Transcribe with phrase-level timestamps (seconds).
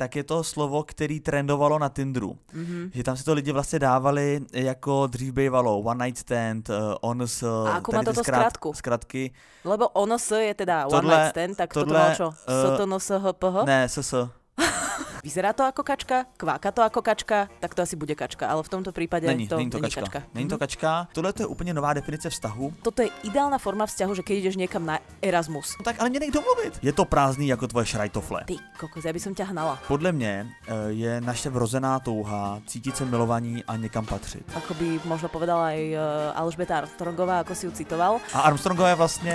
[0.00, 2.32] tak je to slovo, který trendovalo na Tinderu.
[2.56, 2.90] Mm-hmm.
[2.94, 7.42] Že tam si to lidi vlastně dávali jako dřív bývalo one night stand, uh, ons,
[7.42, 8.72] A ako má toto skratku?
[8.72, 9.30] Skratky.
[9.64, 12.28] Lebo ons je teda one Tohle- night stand, tak toto tohle, malo čo?
[12.32, 13.56] eh, STNSHPH?
[13.68, 14.12] Ne, ss.
[15.20, 18.68] Vyzerá to ako kačka, kváka to ako kačka, tak to asi bude kačka, ale v
[18.68, 20.00] tomto prípade Není, to není to není kačka.
[20.00, 20.20] kačka.
[20.34, 20.60] Není to Mhm.
[20.60, 20.90] kačka.
[21.12, 22.72] Tohle to je úplně nová definice vztahu.
[22.82, 25.76] Toto je ideálna forma vzťahu, že keď ideš niekam na Erasmus.
[25.78, 26.78] No tak ale mě nech domluvit.
[26.82, 28.44] Je to prázdný jako tvoje šrajtofle.
[28.48, 29.76] Ty kokos, ja by som ťa hnala.
[29.88, 34.44] Podle mě eh, je naše vrozená touha cítit se milovaní a někam patřit.
[34.56, 36.00] Ako by možno povedala aj uh,
[36.40, 38.20] Alžbeta Armstrongová, ako si ju citoval.
[38.34, 39.34] A Armstrongová je vlastně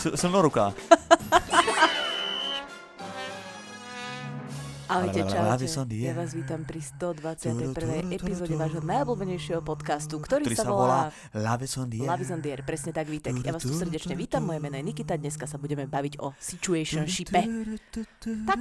[0.00, 0.72] sil- silnoruká.
[4.88, 6.00] Ahojte, čaute.
[6.00, 8.08] Ja vás vítam pri 121.
[8.08, 11.12] epizóde vášho najobľúbenejšieho podcastu, ktorý Ktorý sa volá.
[11.36, 12.64] Love on the air.
[12.64, 13.36] Presne tak, Vítek.
[13.44, 17.36] Ja vás tu srdečne vítam, moje meno je Nikita, dneska sa budeme baviť o situationshipe.
[18.48, 18.60] Tak.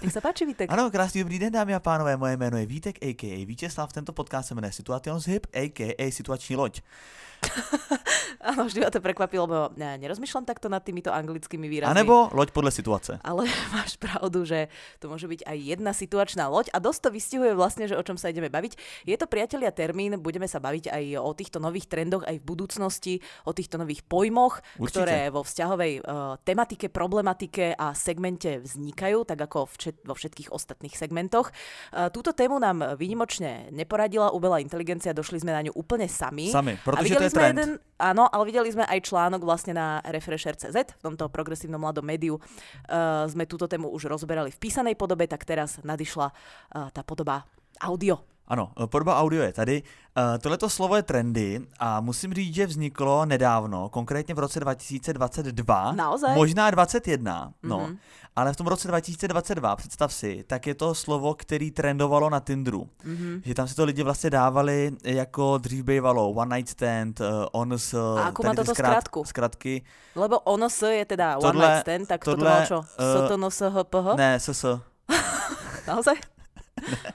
[0.00, 0.72] Nech sa páči, Vítek.
[0.72, 3.44] Ano, krásný dobrý den, dámy a pánové, moje jméno je Vítek, a.k.a.
[3.44, 6.04] Vítězslav, tento podcast se jmenuje Situations Hip, a.k.a.
[6.08, 6.80] Situační loď.
[8.42, 11.94] Áno, vždy ma to prekvapilo, lebo ne, nerozmýšľam takto nad týmito anglickými výrazmi.
[11.94, 13.22] A nebo loď podle situace.
[13.22, 14.66] Ale máš pravdu, že
[14.98, 18.18] to môže byť aj jedna situačná loď a dosť to vystihuje vlastne, že o čom
[18.18, 19.06] sa ideme baviť.
[19.06, 23.14] Je to priatelia termín, budeme sa baviť aj o týchto nových trendoch aj v budúcnosti,
[23.46, 24.90] o týchto nových pojmoch, Určite.
[24.90, 30.94] ktoré vo vzťahovej uh, tematike, problematike a segmente vznikajú, tak ako včet, vo všetkých ostatných
[30.94, 31.50] segmentoch.
[31.94, 36.50] Uh, túto tému nám výnimočne neporadila umelá inteligencia, došli sme na ňu úplne sami.
[36.50, 37.56] Sami, A protože to videli je sme trend.
[37.56, 42.36] jeden, áno, ale videli sme aj článok vlastne na Refresher.cz, v tomto progresívnom mladom médiu.
[42.86, 47.48] Uh, sme túto tému už rozberali v písanej podobe, tak teraz nadišla uh, tá podoba
[47.80, 48.31] audio.
[48.48, 49.82] Ano, eh, podoba audio je tady.
[50.18, 55.92] Uh, tohleto slovo je trendy a musím říct, že vzniklo nedávno, konkrétně v roce 2022.
[55.92, 56.34] Naozaj?
[56.34, 57.78] Možná 21, no.
[57.78, 57.96] Mhm.
[58.36, 62.88] Ale v tom roce 2022, představ si, tak je to slovo, který trendovalo na Tinderu.
[63.04, 63.42] Mhm.
[63.44, 67.94] Že tam si to lidi vlastně dávali jako dřív bývalo one night stand, uh, ons,
[67.94, 69.24] A ako má toto zkrát- skratku?
[69.24, 69.82] Skratky.
[70.16, 72.78] Lebo ono s je teda one Tohle- night stand, tak toto tohle, malo čo?
[72.98, 74.16] eh, STNSHPH?
[74.16, 74.64] Ne, ss.
[75.88, 76.14] Naozaj?
[76.90, 77.12] Ne,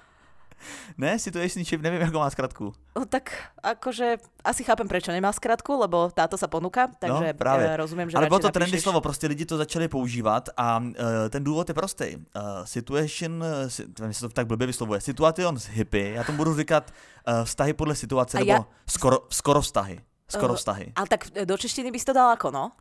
[1.17, 2.73] situationship, nevím, jakou má skratku.
[2.97, 3.29] No, tak
[3.63, 7.65] akože asi chápem, prečo nemá skratku, lebo táto sa ponúka, takže no, právě.
[7.69, 10.79] eh, rozumiem, že Ale bylo to trendy napíšeš- slovo, prostě lidi to začali používat a
[10.79, 10.93] uh,
[11.29, 12.15] ten důvod je prostý.
[12.15, 12.21] Uh,
[12.65, 16.91] situation, uh, si, nevím, to tak blbě vyslovuje, situations hippie, já tomu budu říkat
[17.27, 19.99] uh, vztahy podle situace, A nebo ja- skoro, skoro vztahy.
[20.29, 20.85] Skoro Eh, vztahy.
[20.95, 22.71] Ale tak eh, do češtiny by si to dal ako, no?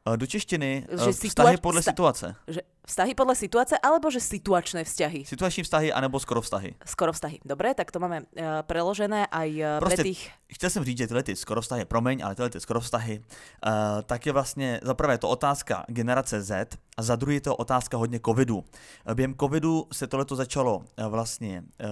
[0.00, 2.32] Uh, do češtiny uh, že vztahy situa- podle situace.
[2.48, 5.28] Že vztahy podľa situácie, alebo že situačné vzťahy?
[5.28, 6.72] Situační vztahy anebo skoro vztahy.
[6.88, 7.36] Skoro vztahy.
[7.44, 10.30] Dobre, tak to máme uh, preložené aj uh, pre Prostě tých...
[10.52, 14.02] chtěl jsem říct, že tyhle ty skoro vztahy, promiň, ale tyhle ty skoro vztahy, uh,
[14.02, 18.20] tak je vlastně, za prvé to otázka generace Z a za druhé to otázka hodně
[18.24, 18.64] covidu.
[19.06, 21.88] Eh, Během covidu se tohleto začalo eh, vlastně, uh,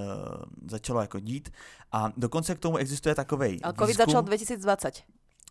[0.67, 1.53] začalo jako dít
[1.93, 4.07] a dokonce k tomu existuje takovej Ale COVID výzkum.
[4.07, 4.95] začal 2020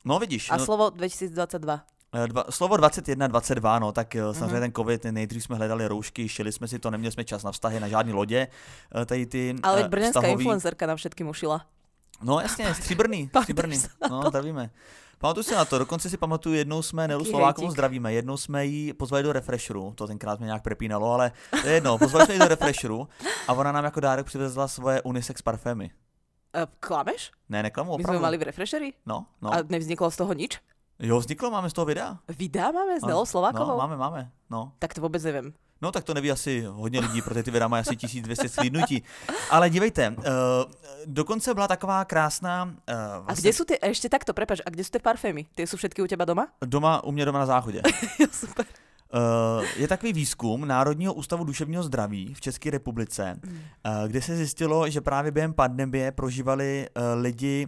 [0.06, 1.82] No vidíš, a no, slovo 2022.
[2.14, 4.34] eh, dva, slovo 21, 22, no tak mm-hmm.
[4.34, 7.52] samozřejmě ten covid, nejdřív jsme hledali roušky, šili jsme si to, neměli jsme čas na
[7.52, 8.48] vztahy, na žádný lodě,
[9.02, 11.66] eh, tady ty Ale eh, veď brňanská vztahový- influencerka nám všetkým ušila.
[12.22, 13.82] No jasně, stříbrný, stříbrný.
[14.10, 14.70] No, zdravíme.
[15.20, 18.94] Pamatuju si na to, dokonce si pamatuju, jednou jsme Nelu Slovákovou zdravíme, jednou jsme ji
[18.94, 21.32] pozvali do Refresheru, to tenkrát mě nějak prepínalo, ale
[21.62, 23.08] to je jedno, pozvali jsme ji do Refresheru
[23.48, 25.92] a ona nám jako dárek přivezla svoje unisex parfémy.
[26.56, 27.32] Uh, klameš?
[27.50, 28.24] Ne, neklamu, My sme opravdu.
[28.24, 28.90] mali v Refresheri?
[29.06, 29.54] No, no.
[29.54, 30.58] A nevzniklo z toho nič?
[31.00, 32.18] Jo, vzniklo, máme z toho videa.
[32.28, 33.06] Videa máme s.
[33.06, 33.68] Nelou Slovákovou?
[33.72, 34.72] No, máme, máme, no.
[34.80, 35.54] Tak to vôbec neviem.
[35.82, 39.04] No tak to neví asi hodně lidí, protože ty videa mají asi 1200 slídnutí.
[39.50, 40.24] Ale dívejte, uh,
[41.06, 42.66] dokonce byla taková krásná...
[42.66, 45.46] Uh, A kde sú tie, ešte takto, prepač, a kde sú tie parfémy?
[45.54, 46.50] Tie sú všetky u teba doma?
[46.66, 47.82] Doma, u mě doma na záchodě.
[48.20, 48.66] Jo, super.
[49.14, 53.54] Uh, je takový výzkum Národního ústavu duševního zdraví v České republice, Mm.
[53.54, 57.68] uh, kde se zjistilo, že právě během pandemie prožívali uh, lidi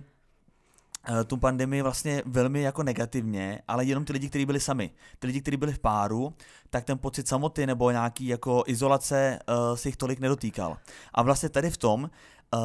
[1.28, 4.92] tu pandemii vlastně velmi jako negativně, ale jenom ty lidi, kteří byli sami.
[5.20, 6.34] Ty lidi, kteří byli v páru,
[6.70, 10.78] tak ten pocit samoty nebo nějaký jako izolace uh, si jich tolik nedotýkal.
[11.14, 12.03] A vlastně tady v tom
[12.53, 12.59] uh,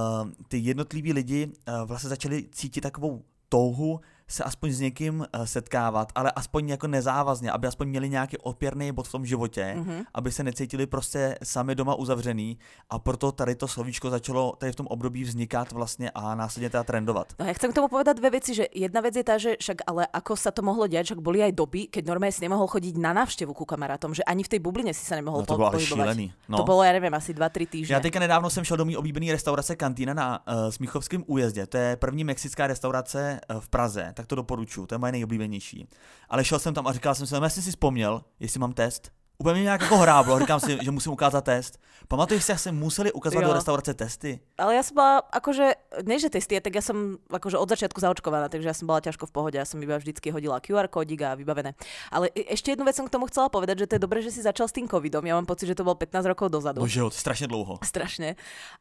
[0.49, 4.01] ty jednotliví lidi uh, vlastně začali cítit takovou touhu
[4.35, 8.93] se aspoň s někým uh, setkávat, ale aspoň jako nezávazně, aby aspoň měli nějaký opěrný
[8.93, 9.91] bod v tom životě, Mhm.
[9.91, 10.03] mm-hmm.
[10.15, 12.59] aby se necítili prostě sami doma uzavřený
[12.91, 16.85] a proto tady to slovíčko začalo tady v tom období vznikat vlastně a následně teda
[16.85, 17.33] trendovat.
[17.39, 19.87] No ja chcem k tomu povedať dve veci, že jedna vec je tá, že však
[19.87, 22.95] ale ako sa to mohlo diať, však boli aj doby, keď normálne si nemohol chodiť
[22.99, 25.71] na návštevu ku kamarátom, že ani v tej bubline si sa nemohol No to bylo
[25.71, 25.87] pohybovať.
[26.17, 26.27] šílený.
[26.49, 26.57] No.
[26.59, 27.93] To bolo, ja neviem, asi 2-3 týždne.
[27.95, 31.67] Já teďka nedávno jsem šel do mý oblíbené restaurace Kantína na uh, Smíchovském újezdě.
[31.67, 35.89] To je první mexická restaurace uh, v Praze, tak to doporučuji, to je moje nejoblíbenější.
[36.29, 39.13] Ale šel jsem tam a říkal jsem si, já jsem si vzpomněl, jestli mám test.
[39.39, 41.79] Úplně mě nějak jako hráblo, říkám si, že musím ukázat test.
[42.09, 43.49] Pamatuješ si, jak sme museli ukazovať Jo.
[43.49, 44.37] do restaurace testy?
[44.61, 45.67] Ale ja som bola, akože,
[46.05, 49.25] nie že testy, tak ja som akože od začiatku zaočkovaná, takže ja som bola ťažko
[49.27, 51.73] v pohode, ja som iba vždycky hodila QR kódik a vybavené.
[52.13, 54.45] Ale ešte jednu vec som k tomu chcela povedať, že to je dobré, že si
[54.45, 55.25] začal s tým covidom.
[55.25, 56.85] Ja mám pocit, že to bolo 15 rokov dozadu.
[56.85, 57.81] Že jo, strašně dlouho.
[57.81, 58.37] Strašne.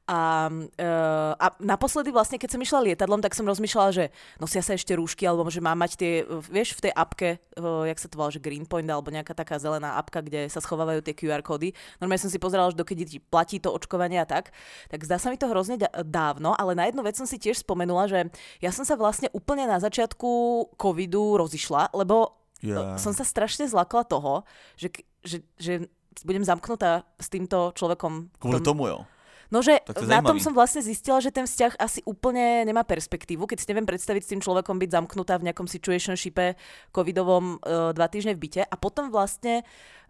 [0.08, 4.06] A, uh, a naposledy vlastne, keď som išla lietadlom, tak som rozmýšľala, že
[4.36, 7.88] nosia sa ešte rúšky, alebo že mám mať tie, uh, vieš, v tej apke, uh,
[7.88, 11.14] jak sa to volá, že Greenpoint, alebo nejaká taká zelená apka, kde sa schovávajú tie
[11.14, 11.72] QR kódy.
[11.98, 14.52] Normálne som si pozerala, že dokedy ti platí to očkovanie a tak.
[14.88, 18.08] Tak zdá sa mi to hrozne dávno, ale na jednu vec som si tiež spomenula,
[18.08, 18.28] že
[18.60, 20.30] ja som sa vlastne úplne na začiatku
[20.76, 22.96] covidu rozišla, lebo Yeah.
[22.96, 24.48] som sa strašne zlakla toho,
[24.80, 24.88] že,
[25.20, 25.84] že, že
[26.24, 28.32] budem zamknutá s týmto človekom.
[28.40, 29.04] Kvôli tom- tomu jo.
[29.54, 33.46] No, že to na tom som vlastne zistila, že ten vzťah asi úplne nemá perspektívu,
[33.46, 36.58] keď si neviem predstaviť s tým človekom byť zamknutá v nejakom situationshipe
[36.90, 39.62] covidovom uh, dva týždne v byte a potom vlastne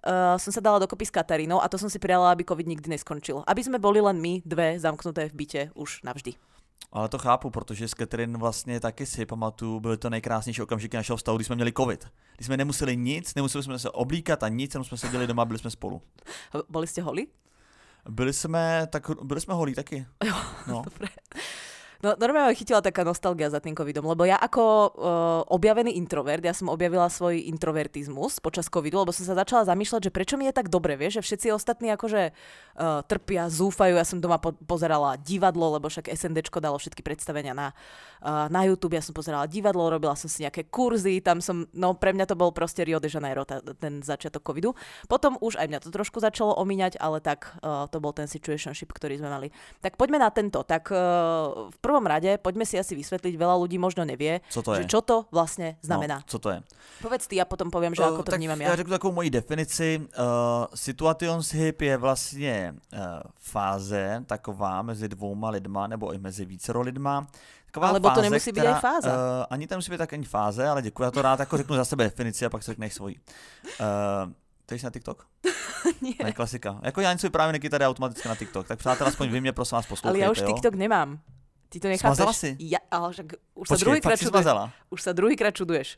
[0.07, 2.87] uh, som sa dala dokopy s Katarínou a to som si prijala, aby covid nikdy
[2.87, 3.43] neskončil.
[3.43, 6.39] Aby sme boli len my dve zamknuté v byte už navždy.
[6.93, 11.17] Ale to chápu, protože s Catherine vlastně taky si pamatuju, byly to nejkrásnější okamžiky našeho
[11.17, 12.07] vztahu, když jsme měli covid.
[12.35, 15.59] Když jsme nemuseli nic, nemuseli jsme se oblíkat a nic, jenom jsme seděli doma byli
[15.59, 16.01] jsme spolu.
[16.69, 17.27] Boli ste holi?
[18.09, 20.05] Byli jsme, tak, byli jsme holí taky.
[20.25, 20.35] Jo,
[20.67, 20.81] No.
[20.85, 21.07] dobre.
[22.03, 24.91] No, normálne ma chytila taká nostalgia za tým covidom, lebo ja ako uh,
[25.47, 30.11] objavený introvert, ja som objavila svoj introvertizmus počas covidu, lebo som sa začala zamýšľať, že
[30.11, 34.19] prečo mi je tak dobre, vieš, že všetci ostatní akože uh, trpia, zúfajú, ja som
[34.19, 37.71] doma po- pozerala divadlo, lebo však SNDčko dalo všetky predstavenia na,
[38.19, 41.95] uh, na YouTube, ja som pozerala divadlo, robila som si nejaké kurzy, tam som, no
[41.95, 44.75] pre mňa to bol proste Rio de Janeiro, tá, ten začiatok covidu.
[45.07, 48.91] Potom už aj mňa to trošku začalo omíňať, ale tak uh, to bol ten situationship,
[48.91, 49.47] ktorý sme mali.
[49.79, 50.67] Tak poďme na tento.
[50.67, 54.73] Tak uh, v prvom rade poďme si asi vysvetliť, veľa ľudí možno nevie, Co to
[54.73, 54.89] že je?
[54.89, 56.25] čo to vlastne znamená.
[56.25, 56.59] No, co to je?
[57.05, 58.75] Povedz ty a potom poviem, že Eh, ako to tak vnímam já ja.
[58.75, 60.01] řeknu takovou moji definici.
[60.01, 62.99] Uh, situationship je vlastně uh,
[63.39, 67.27] fáze taková mezi dvouma lidma, nebo i mezi vícero lidma.
[67.65, 69.09] Taková Alebo to fáze, nemusí být která, aj fáza.
[69.09, 71.75] Uh, ani to nemusí být tak ani fáze, ale děkuji, já to rád jako řeknu
[71.75, 73.15] za sebe definici a pak si řekneš svoji.
[73.79, 74.31] Uh,
[74.65, 75.25] ty jsi na TikTok?
[76.01, 76.13] Nie.
[76.23, 76.79] Ne, klasika.
[76.81, 78.67] Jako já něco vyprávím, Nikita jde automaticky na TikTok.
[78.67, 80.47] Tak přátelé, aspoň vy mě prosím vás Ale poslouchejte, ja už jo?
[80.47, 81.19] TikTok nemám.
[81.73, 82.21] Ty to nechápeš.
[82.21, 82.53] Smazala si?
[82.61, 83.27] Ja, ale však
[83.57, 84.45] už sa Počkej, druhýkrát fakt si čuduješ.
[84.93, 85.97] Už sa druhýkrát čuduješ.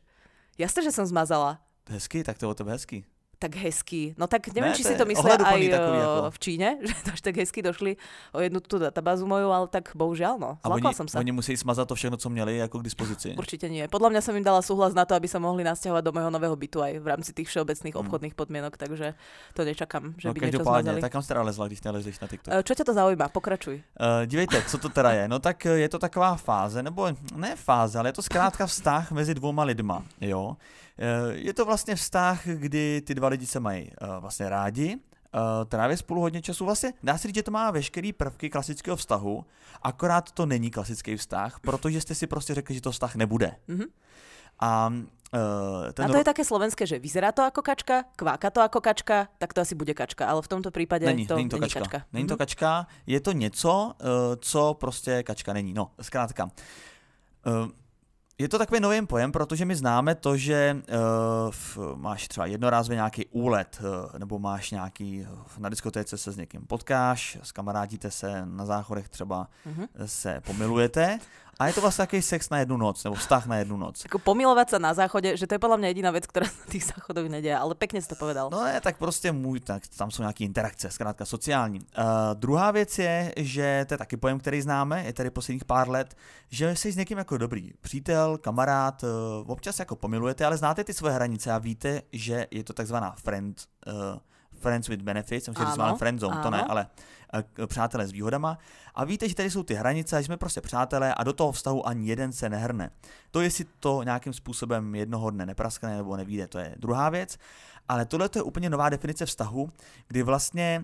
[0.56, 1.60] Jasné, že som zmazala.
[1.92, 3.04] Hezky, tak to je o tebe hezky.
[3.46, 4.18] Tak hezky.
[4.18, 6.94] No tak neviem, Ne, či si to myslia aj takový eh, ako- v Číne, že
[6.98, 7.94] to až tak hezky došli
[8.34, 10.58] o jednu tú databázu moju, ale tak bohužiaľ, no.
[10.66, 11.22] Zlakla oni, som sa.
[11.22, 13.38] oni musí smazat to všechno, co měli jako k dispozici.
[13.38, 13.86] Určite nie.
[13.86, 16.56] Podľa mňa som im dala súhlas na to, aby sa mohli nasťahovať do môjho nového
[16.58, 18.02] bytu aj v rámci tých všeobecných Mm.
[18.02, 19.14] obchodných podmienok, takže
[19.54, 21.02] to nečakám, že No by niečo zmazali.
[21.06, 22.50] tak kam jste nalezla, když nalezeš na TikTok?
[22.50, 23.26] Eh, Čo ťa to zaujíma?
[23.30, 23.76] Pokračuj.
[23.94, 25.24] Uh, dívejte, co to teda je.
[25.30, 27.06] No tak je to taková fáze, nebo
[27.38, 30.58] ne fáze, ale je to zkrátka vztah mezi dvouma lidma, jo.
[31.00, 34.98] Eh, Je to vlastně vztah, kdy ty dva lidi se mají eh, vlastně rádi,
[35.36, 36.66] eh, tráví spolu hodně času.
[36.66, 39.46] Vlastně dá se říct, že to má veškerý prvky klasického vztahu,
[39.82, 43.56] akorát to není klasický vztah, protože jste si prostě řekli, že to vztah nebude.
[43.68, 43.84] Mhm.
[44.60, 44.94] A
[45.94, 49.28] ten A to je také slovenské, že vyzerá to ako kačka, kváka to ako kačka,
[49.38, 51.80] tak to asi bude kačka, ale v tomto prípade Není, to není to není kačka.
[51.80, 52.06] kačka.
[52.14, 52.38] Není to Mhm.
[52.38, 53.94] kačka, je to něco,
[54.40, 55.74] co prostě kačka není.
[55.74, 56.50] No, zkrátka.
[58.38, 60.78] Je to takový nový pojem, protože my známe to, že
[61.78, 66.38] uh, máš třeba jednorázově nějaký úlet, uh, nebo máš nějaký, uh, na diskotéce se s
[66.38, 69.86] někým potkáš, skamarádíte se na záchodech třeba Mhm.
[70.06, 71.20] se pomilujete
[71.60, 74.06] a je to vlastně takový sex na jednu noc, nebo vztah na jednu noc.
[74.06, 76.92] Ako pomilovať sa na záchode, že to je podľa mňa jediná vec, ktorá na tých
[76.92, 78.52] záchodoch nedia, ale pekne si to povedal.
[78.52, 81.80] No ne, tak prostě můj, tak tam jsou nějaké interakce, zkrátka sociální.
[81.80, 85.90] Uh, druhá věc je, že to je taky pojem, který známe, je tady posledních pár
[85.90, 86.16] let,
[86.50, 89.10] že jsi s někým jako dobrý přítel, kamarád, uh,
[89.52, 93.62] občas jako pomilujete, ale znáte ty svoje hranice a víte, že je to takzvaná friend,
[93.88, 94.20] uh,
[94.60, 96.88] friends with benefits, jsem si říct, Áno, friend zone, to ne, ale
[97.34, 98.58] uh, k- přátelé s výhodama.
[98.96, 101.88] A víte, že tady jsou ty hranice, že jsme prostě přátelé a do toho vztahu
[101.88, 102.90] ani jeden se nehrne.
[103.32, 107.38] To, jestli to nějakým způsobem jednoho dne nepraskne nebo nevíde, to je druhá věc.
[107.90, 109.70] Ale tohle to je úplně nová definice vztahu,
[110.08, 110.84] kdy vlastně,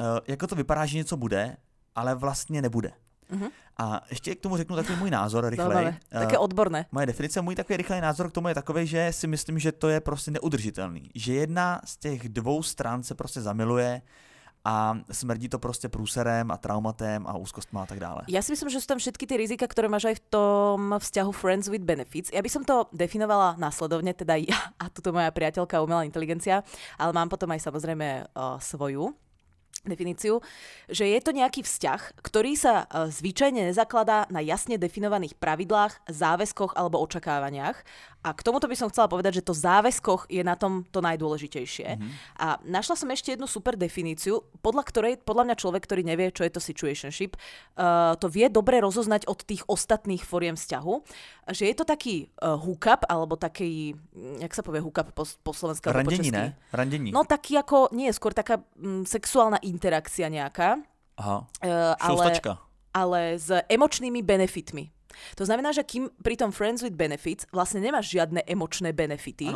[0.00, 1.56] uh, jako to vypadá, že něco bude,
[1.94, 2.92] ale vlastně nebude.
[3.30, 3.48] Mhm.
[3.78, 5.86] A ještě k tomu řeknu takový můj názor rychlej.
[5.86, 6.86] Eh, Také odborné.
[6.92, 9.88] Moje definice, můj takový rychlý názor k tomu je takový, že si myslím, že to
[9.88, 11.10] je prostě neudržitelný.
[11.14, 14.02] Že jedna z těch dvou stran se prostě zamiluje
[14.64, 18.26] a smrdí to prostě průserem a traumatem a úzkostma a tak dále.
[18.26, 21.30] Ja si myslím, že sú tam všetky tie rizika, ktoré máš aj v tom vzťahu
[21.30, 22.34] Friends with Benefits.
[22.34, 26.66] Ja by som to definovala následovne, teda ja a tuto moja priateľka umelá inteligencia,
[26.98, 29.14] ale mám potom aj samozrejme uh, svoju
[29.90, 30.42] definíciu,
[30.90, 36.74] že je to nejaký vzťah, ktorý sa e, zvyčajne nezakladá na jasne definovaných pravidlách, záväzkoch
[36.74, 37.78] alebo očakávaniach.
[38.26, 41.88] A k tomuto by som chcela povedať, že to záväzkoch je na tom to najdôležitejšie.
[41.94, 42.10] Mm-hmm.
[42.42, 46.42] A našla som ešte jednu super definíciu, podľa ktorej, podľa mňa človek, ktorý nevie, čo
[46.42, 50.94] je to situationship, uh, to vie dobre rozoznať od tých ostatných foriem vzťahu.
[51.46, 55.52] Že je to taký uh, hookup, alebo taký, mm, jak sa povie hookup po, po
[55.54, 55.86] slovensku?
[55.86, 56.58] Randení, ne?
[56.74, 57.14] Randení.
[57.14, 60.82] No taký ako, nie, skôr taká mm, sexuálna interakcia nejaká.
[61.16, 61.46] Aha.
[61.62, 62.24] Uh, ale,
[62.90, 64.96] ale s emočnými benefitmi.
[65.36, 69.48] To znamená, že kým pri tom Friends with Benefits vlastne nemáš žiadne emočné benefity,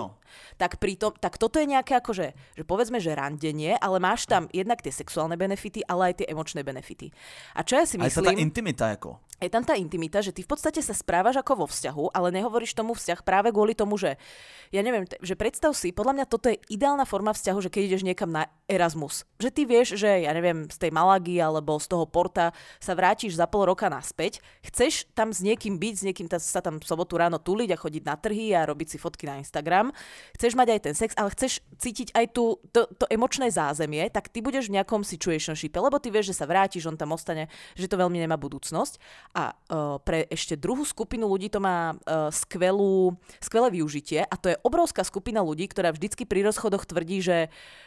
[0.57, 4.49] tak, pri tom, tak toto je nejaké akože, že povedzme, že randenie, ale máš tam
[4.51, 7.13] jednak tie sexuálne benefity, ale aj tie emočné benefity.
[7.55, 9.21] A čo ja si Aj sa tá myslím intimita ako.
[9.45, 12.77] Je tam tá intimita, že ty v podstate sa správaš ako vo vzťahu, ale nehovoríš
[12.77, 14.21] tomu vzťah práve kvôli tomu, že
[14.69, 18.03] ja neviem, že predstav si, podľa mňa toto je ideálna forma vzťahu, že keď ideš
[18.05, 22.07] niekam na Erasmus, že ty vieš, že ja neviem, z tej Malagy alebo z toho
[22.07, 26.63] Porta sa vrátiš za pol roka naspäť, chceš tam s niekým byť, s niekým sa
[26.63, 29.91] tam v sobotu ráno tuliť a chodiť na trhy a robiť si fotky na Instagram,
[30.39, 34.31] chceš mať aj ten sex, ale chceš cítiť aj tú, to, to emočné zázemie, tak
[34.31, 37.91] ty budeš v nejakom situationshipe, lebo ty vieš, že sa vrátiš, on tam ostane, že
[37.91, 39.03] to veľmi nemá budúcnosť.
[39.35, 44.53] A uh, pre ešte druhú skupinu ľudí to má uh, skvelú, skvelé využitie a to
[44.53, 47.39] je obrovská skupina ľudí, ktorá vždycky pri rozchodoch tvrdí, že,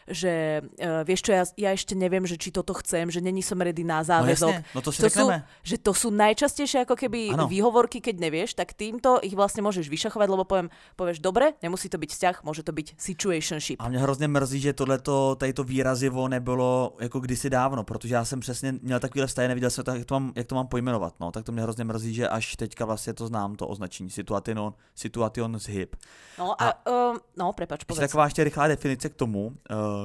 [0.10, 3.62] že uh, vieš čo, ja, ja ešte neviem, že či toto chcem, že není som
[3.62, 4.54] ready na záväzok.
[4.54, 5.26] jasne, no to si to sú,
[5.64, 7.48] že to sú najčastejšie ako keby Áno.
[7.48, 11.98] výhovorky, keď nevieš, tak týmto ich vlastne môžeš vyšachovať, lebo poviem, povieš, dobre, nemusí to
[11.98, 13.78] byť vzťah, môže to byť situationship.
[13.80, 18.26] A mě hrozně mrzí, že tohleto, tady to výrazivo nebylo jako kdysi dávno, protože já
[18.26, 21.32] jsem přesně měl takovýhle vztahy, neviděl jsem, jak, to mám, jak to mám pojmenovat, no,
[21.32, 25.60] tak to mě hrozně mrzí, že až teďka vlastně to znám, to označení, situation, situation
[25.60, 25.96] z hip.
[26.40, 28.00] No a, uh, no, prepač, povedz.
[28.00, 29.56] taková ještě rychlá definice k tomu, uh,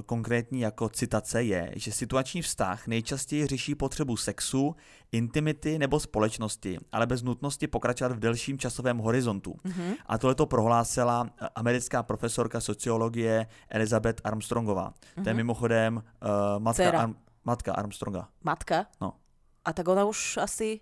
[0.06, 4.76] konkrétní jako citace je, že situační vztah nejčastěji řeší potřebu sexu,
[5.12, 9.54] intimity nebo společnosti, ale bez nutnosti pokračovat v delším časovém horizontu.
[9.64, 9.94] Mhm.
[10.06, 14.94] A tohle to prohlásila eh, americká profesorka sociologie Elizabeth Armstrongová.
[15.22, 16.02] To je mimochodem uh,
[16.58, 16.90] matka.
[16.90, 18.28] Arm, matka Armstronga.
[18.44, 18.86] Matka?
[19.00, 19.12] No.
[19.64, 20.80] A tak ona už asi,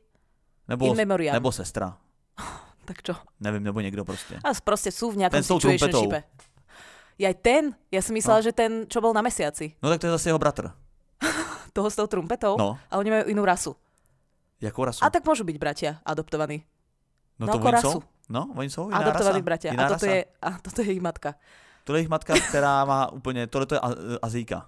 [0.68, 1.34] Nebo, In memoriam.
[1.34, 1.98] nebo sestra.
[2.84, 3.14] tak čo?
[3.40, 4.38] Nevím, nebo někdo prostě.
[4.44, 6.22] A proste sú v nejakom situationshipe.
[7.16, 10.06] Ja aj ten, ja som myslela, že ten, čo bol na mesiaci, No tak to
[10.06, 10.68] je zase jeho bratr.
[11.76, 13.72] toho s tou trumpetou, No, a oni majú inú rasu.
[14.60, 15.00] jakou rasu?
[15.04, 16.64] A tak môžu byť bratia adoptovaní.
[17.40, 17.98] no, no to oni rasu.
[18.28, 19.44] No, oni jsou jiná Adoptovaní rasa.
[19.44, 19.70] bratia.
[19.70, 20.14] Jiná A toto, rasa.
[20.16, 21.34] je, a toto je ich matka.
[21.84, 24.66] Tohle je jejich matka, která má úplně, tohle to je A- Azijka.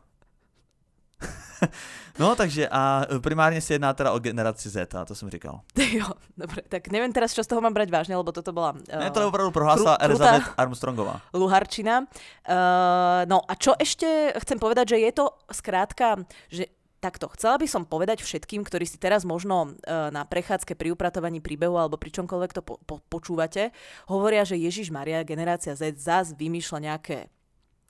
[2.18, 5.60] No, takže a primárně se jedná teda o generaci Z, a to jsem říkal.
[5.92, 9.00] jo, dobre, tak neviem teraz, čo z toho mám brať vážne, lebo toto bola uh,
[9.00, 11.20] Ne, to opravdu prohlásila krú- Elizabeth Armstrongová.
[11.32, 12.04] luharčina.
[12.48, 16.66] Uh, no a čo ešte chcem povedať, že je to skrátka, že
[16.98, 21.38] Takto, chcela by som povedať všetkým, ktorí si teraz možno uh, na prechádzke pri upratovaní
[21.38, 23.70] príbehu alebo pri čomkoľvek to po- po- počúvate,
[24.10, 27.30] hovoria, že Ježiš Maria, generácia Z, zás vymýšľa nejaké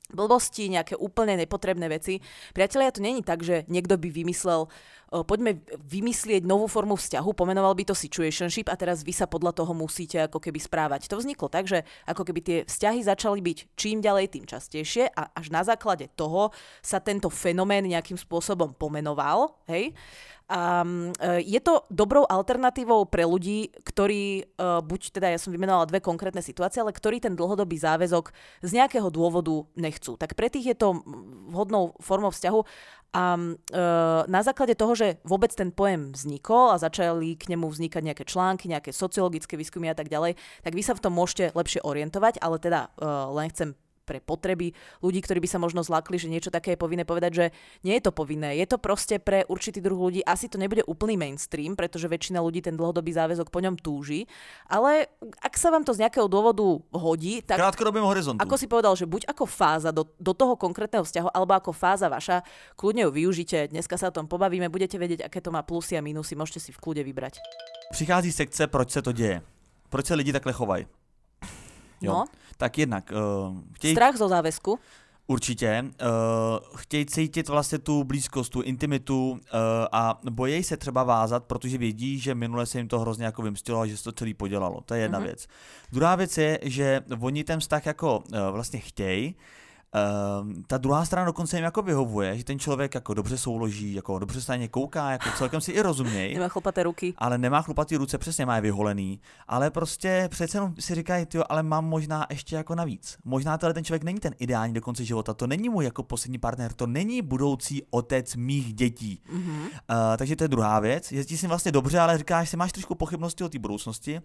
[0.08, 2.24] blbosti, nejaké úplne nepotrebné veci.
[2.56, 4.72] Priatelia, to není tak, že niekto by vymyslel,
[5.08, 9.72] poďme vymyslieť novú formu vzťahu, pomenoval by to situationship a teraz vy sa podľa toho
[9.72, 11.08] musíte ako keby správať.
[11.08, 15.32] To vzniklo tak, že ako keby tie vzťahy začali byť čím ďalej, tým častejšie a
[15.32, 16.52] až na základe toho
[16.84, 19.96] sa tento fenomén nejakým spôsobom pomenoval, hej?
[20.48, 25.84] A e, je to dobrou alternatívou pre ľudí, ktorí, e, buď teda ja som vymenovala
[25.84, 28.32] dve konkrétne situácie, ale ktorí ten dlhodobý záväzok
[28.64, 30.16] z nejakého dôvodu nechcú.
[30.16, 31.04] Tak pre tých je to
[31.52, 32.64] vhodnou formou vzťahu
[33.08, 33.80] a e,
[34.28, 38.68] na základe toho, že vôbec ten pojem vznikol a začali k nemu vznikať nejaké články,
[38.68, 42.60] nejaké sociologické výskumy a tak ďalej, tak vy sa v tom môžete lepšie orientovať, ale
[42.60, 43.72] teda e, len chcem
[44.08, 44.72] pre potreby
[45.04, 47.46] ľudí, ktorí by sa možno zlakli, že niečo také je povinné povedať, že
[47.84, 48.56] nie je to povinné.
[48.56, 50.24] Je to proste pre určitý druh ľudí.
[50.24, 54.24] Asi to nebude úplný mainstream, pretože väčšina ľudí ten dlhodobý záväzok po ňom túži.
[54.64, 55.12] Ale
[55.44, 56.64] ak sa vám to z nejakého dôvodu
[56.96, 58.40] hodí, tak krátkodobém horizontu.
[58.40, 62.08] ako si povedal, že buď ako fáza do, do toho konkrétneho vzťahu, alebo ako fáza
[62.08, 62.40] vaša,
[62.78, 63.68] kľudne ju využite.
[63.68, 66.70] Dneska sa o tom pobavíme, budete vedieť, aké to má plusy a minusy, môžete si
[66.72, 67.42] v kľude vybrať.
[67.92, 69.42] Přichází sekce, proč se to děje.
[69.88, 70.86] Proč se lidi takhle chovají.
[72.00, 72.12] Jo.
[72.12, 72.25] No,
[72.57, 73.12] Tak jednak,
[73.50, 74.78] uh, chtějí, strach zo záväzku.
[75.26, 79.38] určitě, uh, chtějí cítit vlastně tu blízkost, tu intimitu uh,
[79.93, 83.81] a bojejí se třeba vázat, protože vědí, že minule se jim to hrozně jako vymstilo
[83.81, 84.81] a že se to celý podělalo.
[84.81, 85.26] To je jedna Mhm.
[85.26, 85.47] věc.
[85.93, 89.35] Druhá věc je, že oni ten vztah jako uh, vlastně chtějí,
[90.40, 94.18] Um, ta druhá strana dokonce jim jako vyhovuje, že ten člověk jako dobře souloží, jako
[94.18, 96.35] dobře se na ně kouká, jako celkem si i rozumějí.
[96.35, 97.14] Nemá chlupaté ruky.
[97.18, 99.21] Ale nemá chlupatý ruce, přesně má je vyholený.
[99.49, 103.18] Ale prostě přece jenom si říkají, jo, ale mám možná ještě jako navíc.
[103.25, 106.38] Možná tenhle ten člověk není ten ideální do konce života, to není můj jako poslední
[106.38, 109.23] partner, to není budoucí otec mých dětí.
[109.33, 109.61] Mm-hmm.
[109.61, 109.71] Uh,
[110.16, 111.12] takže to je druhá věc.
[111.12, 114.21] Jezdí si vlastně dobře, ale říkáš, že máš trošku pochybnosti o té budoucnosti.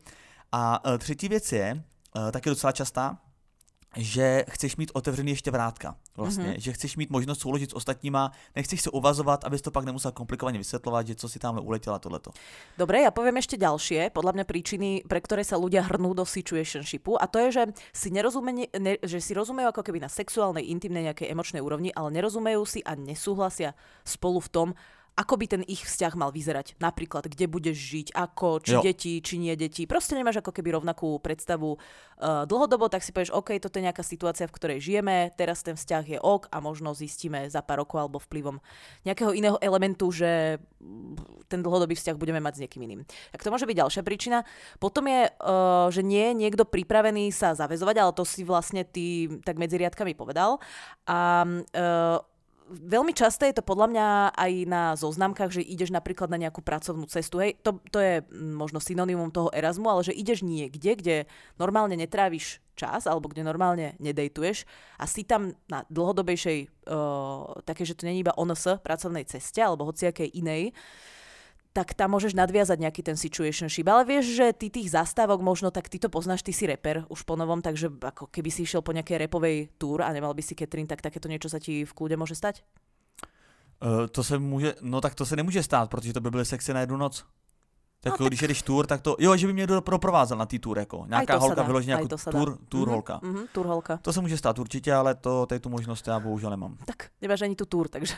[0.51, 1.83] A uh, třetí věc je,
[2.17, 3.17] uh, taky docela častá,
[3.97, 5.95] že chceš mít otevřený ještě vrátka.
[6.17, 6.59] Vlastně, mm-hmm.
[6.59, 10.57] že chceš mít možnost souložit s ostatníma, nechceš se uvazovat, abys to pak nemusel komplikovaně
[10.57, 12.31] vysvětlovat, že co si tam uletěla tohleto.
[12.77, 17.17] Dobre, ja poviem ešte ďalšie, podľa mňa príčiny, pre ktoré sa ľudia hrnú do situationshipu
[17.17, 21.09] a to je, že si, nerozumie, ne, že si rozumejú ako keby na sexuálnej, intimnej
[21.09, 23.73] nejakej emočnej úrovni, ale nerozumejú si a nesúhlasia
[24.05, 24.67] spolu v tom,
[25.13, 26.81] ako by ten ich vzťah mal vyzerať.
[26.81, 28.81] Napríklad, kde budeš žiť, ako, či jo.
[28.81, 29.85] deti, či nie deti.
[29.85, 34.01] Proste nemáš ako keby rovnakú predstavu uh, dlhodobo, tak si povieš, OK, toto je nejaká
[34.01, 38.01] situácia, v ktorej žijeme, teraz ten vzťah je ok a možno zistíme za pár rokov
[38.01, 38.57] alebo vplyvom
[39.05, 40.57] nejakého iného elementu, že
[41.45, 43.01] ten dlhodobý vzťah budeme mať s niekým iným.
[43.29, 44.41] Tak to môže byť ďalšia príčina.
[44.81, 49.29] Potom je, uh, že nie je niekto pripravený sa zavezovať, ale to si vlastne ty
[49.45, 50.57] tak medzi riadkami povedal.
[51.05, 52.17] A uh,
[52.73, 57.05] veľmi často je to podľa mňa aj na zoznamkách, že ideš napríklad na nejakú pracovnú
[57.05, 57.39] cestu.
[57.39, 61.17] Hej, to, to je mm, možno synonymum toho Erasmu, ale že ideš niekde, kde
[61.61, 64.65] normálne netráviš čas alebo kde normálne nedejtuješ
[64.97, 69.85] a si tam na dlhodobejšej, uh, také, že to není iba ONS, pracovnej ceste alebo
[69.85, 70.73] hociakej inej,
[71.73, 73.89] tak tam môžeš nadviazať nejaký ten situationship.
[73.89, 77.25] Ale vieš, že ty tých zastávok možno, tak ty to poznáš, ty si reper už
[77.25, 80.53] po novom, takže ako keby si išiel po nejakej repovej túr a nemal by si
[80.53, 82.61] Catherine, tak takéto niečo sa ti v kľude môže stať?
[83.81, 86.73] Uh, to se může, no tak to se nemůže stát, protože to by byly sexy
[86.73, 87.25] na jednu noc.
[88.01, 90.59] Tak, no, tak když jedeš tour, tak to, jo, že by mě proprovázel na té
[90.59, 93.19] tour, jako nějaká holka vyloženě jako tour, tour mm-hmm, holka.
[93.19, 93.97] Mm-hmm, tour holka.
[93.97, 96.77] To se může stát určitě, ale to, tady tu možnost já bohužel nemám.
[96.85, 98.13] Tak, nemáš ani tu tour, takže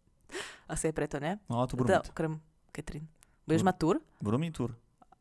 [0.68, 1.38] asi je preto, ne?
[1.50, 2.08] No a to budu teda, mít.
[2.08, 2.40] Okrem
[2.74, 3.06] Katrin.
[3.46, 3.94] Budeš mať tur?
[4.18, 4.74] Budu mít tur.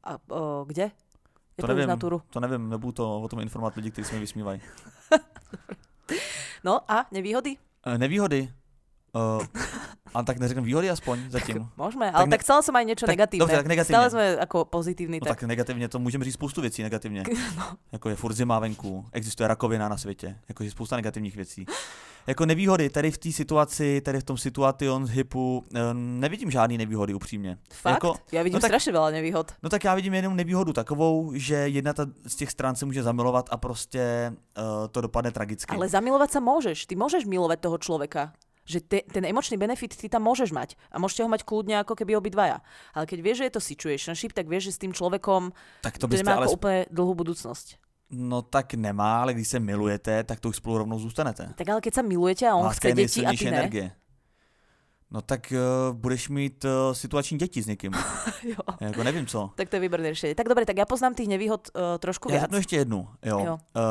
[0.03, 0.91] A o, kde?
[1.55, 2.22] To nevím, na turu?
[2.29, 4.62] to nevím, nebudu to o tom informovat lidi, kteří se mi vysmívají.
[6.63, 7.57] no a nevýhody?
[7.88, 8.53] Uh, nevýhody?
[9.13, 9.45] Uh,
[10.13, 11.55] a tak neřeknem výhody aspoň zatím.
[11.55, 12.31] Tak môžeme, ale tak, ne...
[12.33, 13.45] tak chcela som aj niečo tak, negatívne.
[13.45, 13.93] Dobře, tak negatívne.
[13.93, 15.17] Stále sme ako pozitívni.
[15.22, 15.38] No tak.
[15.38, 17.22] tak negatívne, to môžeme říct spoustu věcí negatívne.
[17.57, 17.77] No.
[17.93, 21.65] Jako je furt zima venku, existuje rakovina na světě, jako je spousta negativních věcí
[22.27, 27.13] jako nevýhody tady v té situaci, tady v tom situation hipu, eh, nevidím žádný nevýhody
[27.13, 27.58] upřímně.
[27.74, 27.94] Fakt?
[27.94, 29.51] Jako, já vidím no tak, strašně veľa nevýhod.
[29.63, 33.03] No tak já vidím jenom nevýhodu takovou, že jedna ta, z těch stran se může
[33.03, 35.75] zamilovat a prostě uh, to dopadne tragicky.
[35.75, 36.86] Ale zamilovat sa môžeš.
[36.86, 38.33] Ty môžeš milovať toho človeka
[38.64, 42.00] že te, ten emočný benefit ty tam môžeš mať a môžete ho mať kľudne ako
[42.00, 42.64] keby obidvaja.
[42.96, 45.51] Ale keď vieš, že je to situationship, tak vieš, že s tým človekom
[45.83, 46.48] tak to, to nemá ale...
[46.48, 47.75] úplne dlhú budúcnosť.
[48.09, 51.53] No tak nemá, ale když se milujete, tak to už spolu rovnou zůstanete.
[51.55, 53.51] Tak ale keď sa milujete a on Láska chce děti a ty ne?
[53.51, 53.92] energie.
[55.13, 57.94] No tak uh, budeš mít uh, situační děti s někým.
[58.44, 58.57] jo.
[58.79, 59.51] Jako nevím co.
[59.55, 60.35] Tak to je výborné řešení.
[60.35, 62.51] Tak dobré, tak já poznám těch nevýhod uh, trošku já viac.
[62.51, 63.07] Já ještě jednu.
[63.25, 63.39] Jo.
[63.46, 63.53] jo.
[63.53, 63.81] Uh,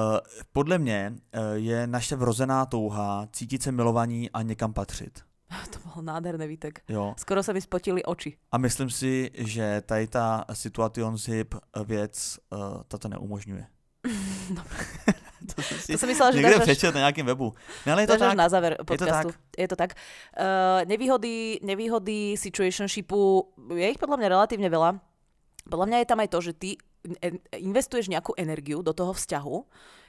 [0.53, 5.21] podle mě uh, je naše vrozená touha cítit se milovaní a někam patřit.
[5.71, 6.81] To bol nádherný výtek.
[6.89, 7.15] Jo.
[7.17, 8.37] Skoro sa mi spotili oči.
[8.53, 13.67] A myslím si, že tady ta situation zip věc uh, tato neumožňuje.
[15.55, 16.69] to, si, to som myslela, že niekde dáš...
[16.69, 17.55] prečítať na nejakém webu.
[17.85, 18.39] No, ale je to tak.
[18.39, 18.95] na záver podcastu.
[18.95, 19.59] Je to tak.
[19.59, 19.91] Je to tak.
[20.35, 24.99] Uh, nevýhody, nevýhody situationshipu, je ich podľa mňa relatívne veľa.
[25.67, 26.71] Podľa mňa je tam aj to, že ty
[27.55, 29.57] investuješ nejakú energiu do toho vzťahu.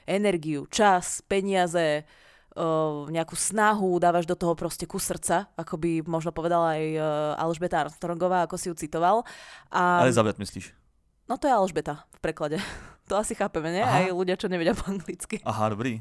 [0.04, 6.30] Energiu, čas, peniaze, uh, nejakú snahu, dávaš do toho proste kus srdca, ako by možno
[6.30, 7.04] povedala aj uh,
[7.42, 9.26] Alžbeta Armstrongová, ako si ju citoval.
[9.72, 10.04] A...
[10.06, 10.76] Elizabeth myslíš?
[11.24, 12.58] No to je Alžbeta v preklade.
[13.08, 13.84] To asi chápeme, nie?
[13.84, 14.00] Aha.
[14.00, 15.40] Aj ľudia, čo nevedia po anglicky.
[15.44, 16.00] Aha, dobrý.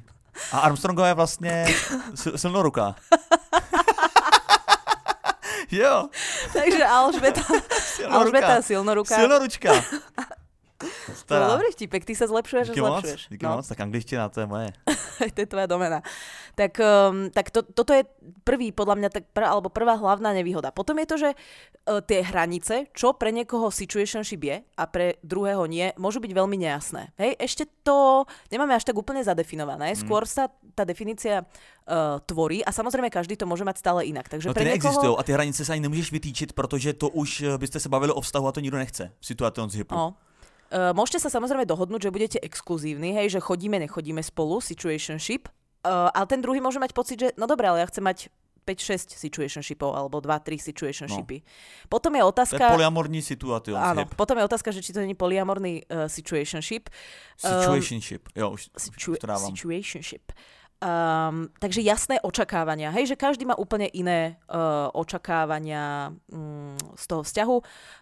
[0.55, 1.53] A Armstrongová je vlastne
[2.41, 2.95] silnoruka.
[5.83, 6.07] jo.
[6.55, 7.43] Takže Alžbeta,
[8.09, 9.15] Alžbeta silnoruka.
[9.15, 9.71] Silnoručka.
[11.23, 11.47] Stará.
[11.47, 13.21] To dobrý vtipek, ty sa zlepšuješ díky a zlepšuješ.
[13.23, 13.51] Moc, díky no.
[13.55, 14.69] moc, tak angličtina, to je moje.
[15.35, 15.99] to je tvoja domena.
[16.53, 18.03] Tak, um, tak to, toto je
[18.43, 20.75] prvý, podľa mňa, tak prv, alebo prvá hlavná nevýhoda.
[20.75, 25.63] Potom je to, že uh, tie hranice, čo pre niekoho situationship je a pre druhého
[25.65, 27.15] nie, môžu byť veľmi nejasné.
[27.15, 29.95] Hej, ešte to nemáme až tak úplne zadefinované.
[29.95, 29.99] Mm.
[30.03, 34.27] Skôr sa tá definícia uh, tvorí a samozrejme každý to môže mať stále inak.
[34.27, 37.47] Takže no, pre neexistujú a tie hranice sa ani nemôžeš vytýčiť, protože to už uh,
[37.55, 39.95] byste se bavili o vztahu a to nikdo nechce v situaci hipu.
[39.95, 40.13] No.
[40.73, 45.45] Uh, môžete sa samozrejme dohodnúť, že budete exkluzívni, hej, že chodíme, nechodíme spolu, situationship,
[45.85, 48.33] uh, ale ten druhý môže mať pocit, že no dobré, ale ja chcem mať
[48.65, 51.37] 5-6 situationshipov alebo 2-3 situationshipy.
[51.43, 51.47] No.
[51.91, 52.57] Potom je otázka...
[52.57, 53.75] To je poliamorní situácia.
[53.75, 56.87] Áno, potom je otázka, že či to není poliamorný uh, situationship.
[57.35, 60.31] Situationship, um, jo, už, situ- už Situationship.
[60.83, 67.23] Um, takže jasné očakávania, hej, že každý má úplne iné uh, očakávania um, z toho
[67.23, 67.57] vzťahu.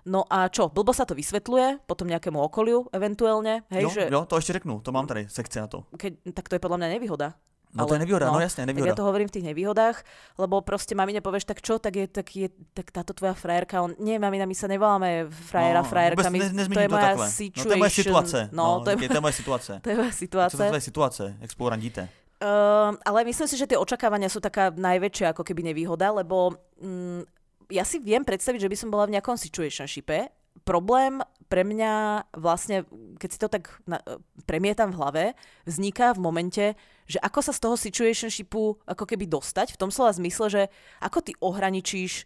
[0.09, 4.03] No a čo, blbo sa to vysvetľuje potom nejakému okoliu eventuálne, hej, jo, že...
[4.09, 5.85] jo, to ešte řeknu, to mám tady, sekce na to.
[5.93, 7.37] Keď, tak to je podľa mňa nevýhoda.
[7.71, 8.91] No to je nevýhoda, no, no jasne, nevýhoda.
[8.91, 9.97] Tak ja to hovorím v tých nevýhodách,
[10.35, 13.95] lebo proste mamine povieš, tak čo, tak je, tak je tak táto tvoja frajerka, on,
[13.95, 17.27] nie, mamina, my sa nevoláme frajera, no, frajerka, my, ne, to je to moja takhle.
[17.31, 17.63] situation.
[17.63, 19.71] No to je moje situace, no, no, to, je, to je moje situace.
[19.79, 20.67] to je moja situácia.
[20.71, 22.20] To je situace, jak spolu randíte?
[22.41, 27.21] Uh, ale myslím si, že tie očakávania sú taká najväčšia ako keby nevýhoda, lebo mm,
[27.69, 30.33] ja si viem predstaviť, že by som bola v nejakom situationshipe.
[30.65, 32.89] Problém pre mňa vlastne,
[33.21, 34.01] keď si to tak na,
[34.49, 35.23] premietam v hlave,
[35.69, 36.65] vzniká v momente,
[37.05, 40.63] že ako sa z toho situationshipu ako keby dostať, v tom slova zmysle, že
[40.97, 42.25] ako ty ohraničíš,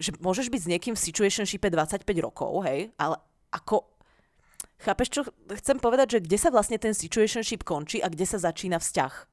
[0.00, 3.20] že môžeš byť s niekým v situationshipe 25 rokov, hej, ale
[3.52, 3.84] ako
[4.82, 5.20] Chápeš, čo
[5.62, 9.31] chcem povedať, že kde sa vlastne ten situationship končí a kde sa začína vzťah?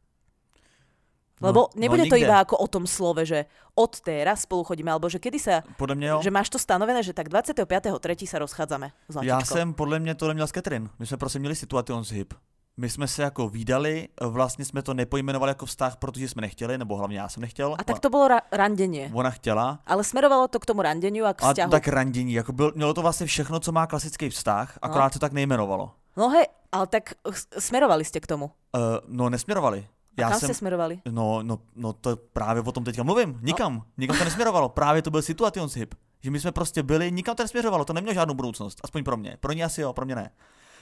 [1.40, 4.92] Lebo no, nebude no, to iba ako o tom slove, že od teraz spolu chodíme,
[4.92, 5.64] alebo že kedy sa,
[5.96, 6.20] mě jo.
[6.20, 8.28] že máš to stanovené, že tak 25.3.
[8.28, 8.92] sa rozchádzame.
[9.08, 9.32] Zlatičko.
[9.32, 10.90] Já jsem podle mě tohle měl s Catherine.
[11.00, 12.34] My jsme prostě měli situationship.
[12.80, 16.96] My jsme se jako výdali, vlastně jsme to nepojmenovali jako vztah, protože jsme nechtěli, nebo
[16.96, 17.76] hlavně já jsem nechtěl.
[17.80, 19.12] A tak to bylo ra- randenie.
[19.14, 19.80] Ona chtěla.
[19.86, 21.68] Ale smerovalo to k tomu randeniu a k vzťahu.
[21.68, 25.10] A tak randění, jako byl, mělo to vlastně všechno, co má klasický vztah, akorát no.
[25.10, 25.92] to tak nejmenovalo.
[26.18, 27.16] No hej, ale tak
[27.60, 28.52] smerovali ste k tomu.
[28.76, 29.88] Uh, no nesměrovali.
[30.22, 31.02] Já kam jsem, jste smerovali?
[31.12, 33.40] No, no, no to právě o tom teďka mluvím.
[33.42, 33.76] Nikam.
[33.76, 33.84] No.
[33.98, 34.70] Nikam to nesměrovalo.
[34.70, 35.96] Právě to byl situationship.
[36.22, 37.86] Že my jsme prostě byli, nikam to nesměřovalo.
[37.86, 38.80] To nemělo žádnou budoucnost.
[38.84, 39.38] Aspoň pro mě.
[39.40, 40.32] Pro ně asi jo, pro mě ne.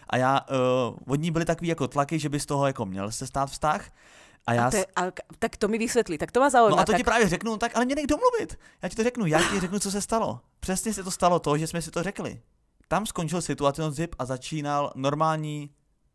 [0.10, 0.42] A já,
[0.90, 3.50] uh, od ní byly takový jako tlaky, že by z toho jako měl se stát
[3.50, 3.90] vztah.
[4.48, 4.68] A, já...
[4.68, 5.02] a, to je, a
[5.40, 6.76] tak to mi vysvětlí, tak to má zaujíma.
[6.76, 6.98] No a to tak...
[6.98, 8.60] ti právě řeknu, tak ale mě nech domluvit.
[8.82, 10.40] Já ti to řeknu, já ti řeknu, co se stalo.
[10.60, 12.42] Přesně se to stalo to, že jsme si to řekli.
[12.88, 15.70] Tam skončil situationship a začínal normální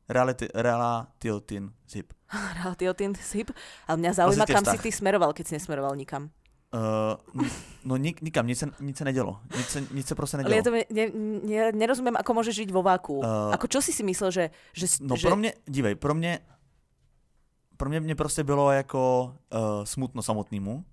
[0.08, 1.72] reality, relationship.
[1.88, 2.12] zip.
[3.32, 3.48] zip?
[3.88, 6.30] Ale mňa zaujíma, kam si ty smeroval, keď si nesmeroval nikam.
[6.72, 7.44] Uh,
[7.84, 9.40] no nik, nikam, nic se, nic se nedělo.
[9.56, 10.52] Nic se, nic se prostě nedělo.
[10.52, 11.04] Ale ja to ne,
[11.44, 13.20] ne, nerozumím, ako môže žiť vo váku.
[13.20, 14.44] Uh, ako čo si si myslel, že...
[14.72, 15.28] že no že...
[15.28, 16.40] pro mě, dívej, pro mě
[17.82, 20.84] pro mě, mě prostě bylo jako uh, smutno samotnému.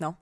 [0.00, 0.14] No.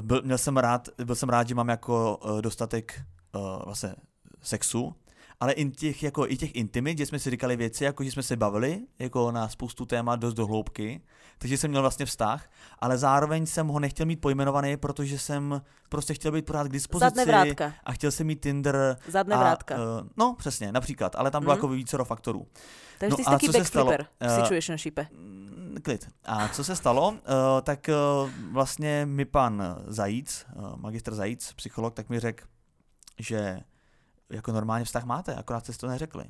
[0.00, 3.02] Byl, měl jsem rád, byl jsem rád, že mám jako uh, dostatek
[3.34, 3.94] uh, vlastně
[4.42, 4.94] sexu,
[5.40, 8.22] ale i těch, jako, i těch intimit, kde jsme si říkali věci, jako že jsme
[8.22, 11.00] se bavili jako na spoustu témat dost do hloubky,
[11.38, 16.14] takže jsem měl vlastně vztah, ale zároveň jsem ho nechtěl mít pojmenovaný, protože jsem prostě
[16.14, 17.30] chtěl být pořád k dispozici
[17.84, 18.96] a chtěl jsem mít Tinder.
[19.08, 19.74] Zadné a, vrátka.
[19.74, 21.58] Uh, no, přesně, například, ale tam bylo mm.
[21.58, 22.46] jako vícero faktorů.
[22.98, 25.06] Takže no, ty jsi taky backflipper v uh, situationshipe.
[25.82, 26.08] Klid.
[26.24, 27.16] A co se stalo, uh,
[27.62, 32.44] tak uh, vlastně mi pan Zajíc, uh, magistr Zajíc, psycholog, tak mi řekl,
[33.18, 33.60] že
[34.30, 36.24] jako normálně vztah máte, akorát jste to neřekli.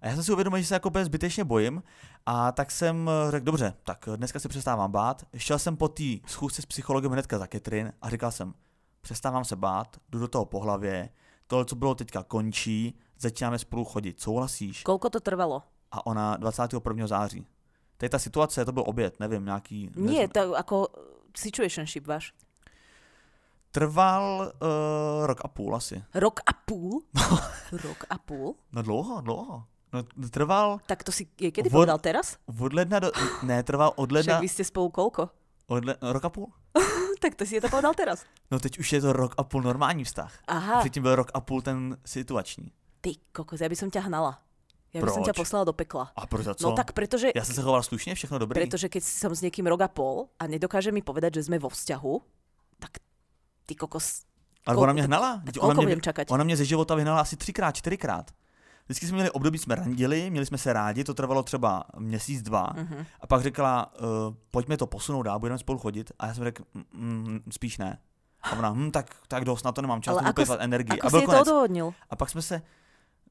[0.00, 1.82] A já jsem si uvědomil, že se jako zbytečně bojím
[2.26, 5.26] a tak jsem řekl, dobře, tak dneska si přestávám bát.
[5.36, 8.54] Šel jsem po té schůzce s psychologem hnedka za Ketrin a říkal jsem,
[9.00, 11.08] přestávám se bát, jdu do toho po hlavě,
[11.46, 14.82] tohle, co bylo teďka, končí, začínáme spolu chodit, souhlasíš?
[14.82, 15.62] Kolko to trvalo?
[15.92, 17.06] A ona 21.
[17.06, 17.46] září.
[17.96, 19.90] To je ta situace, to byl oběd, nevím, nějaký...
[19.96, 20.88] Nie, to jako
[21.36, 22.32] situationship váš.
[23.70, 26.02] Trval uh, rok a půl asi.
[26.14, 27.02] Rok a půl?
[27.14, 27.38] No.
[27.88, 28.54] rok a půl?
[28.72, 29.64] No dlouho, dlouho.
[29.92, 30.78] No trval...
[30.86, 32.38] Tak to si je kedy od, povedal teraz?
[32.46, 33.10] Od ledna do...
[33.42, 34.38] Ne, trval od ledna...
[34.38, 35.30] Však vy ste spolu koľko?
[35.66, 35.94] Od le...
[36.02, 36.46] no, rok a půl.
[37.22, 38.22] tak to si je to povedal teraz.
[38.50, 40.30] No teď už je to rok a půl normální vztah.
[40.46, 40.80] Aha.
[40.80, 42.72] Předtím byl rok a půl ten situační.
[43.00, 44.44] Ty kokos, ja by som ťa hnala.
[44.92, 45.14] Ja by proč?
[45.16, 46.12] som ťa poslala do pekla.
[46.12, 46.68] A proč a co?
[46.68, 47.32] No tak pretože...
[47.32, 48.60] Ja som sa choval slušne, všechno dobré.
[48.60, 51.70] Pretože keď som s niekým rok a pol a nedokáže mi povedať, že sme vo
[51.70, 52.14] vzťahu,
[53.70, 54.22] ty kokos...
[54.66, 55.42] Ale ona mě hnala.
[55.60, 56.30] Ona mě, čakať?
[56.30, 58.30] ona mě ze života vyhnala asi třikrát, čtyřikrát.
[58.84, 62.74] Vždycky jsme měli období, jsme randili, měli jsme se rádi, to trvalo třeba měsíc, dva.
[62.74, 63.06] Uh-huh.
[63.20, 66.12] A pak řekla, uh, pojďme to posunout dál, budeme spolu chodit.
[66.18, 67.98] A já jsem řekl, mm, mm, spíš ne.
[68.42, 71.00] A ona, hm, tak, tak dost, na to nemám čas, Ale ako, energii.
[71.00, 71.44] Ako a byl si konec.
[71.44, 71.94] to odhodnil?
[72.10, 72.62] A pak jsme se,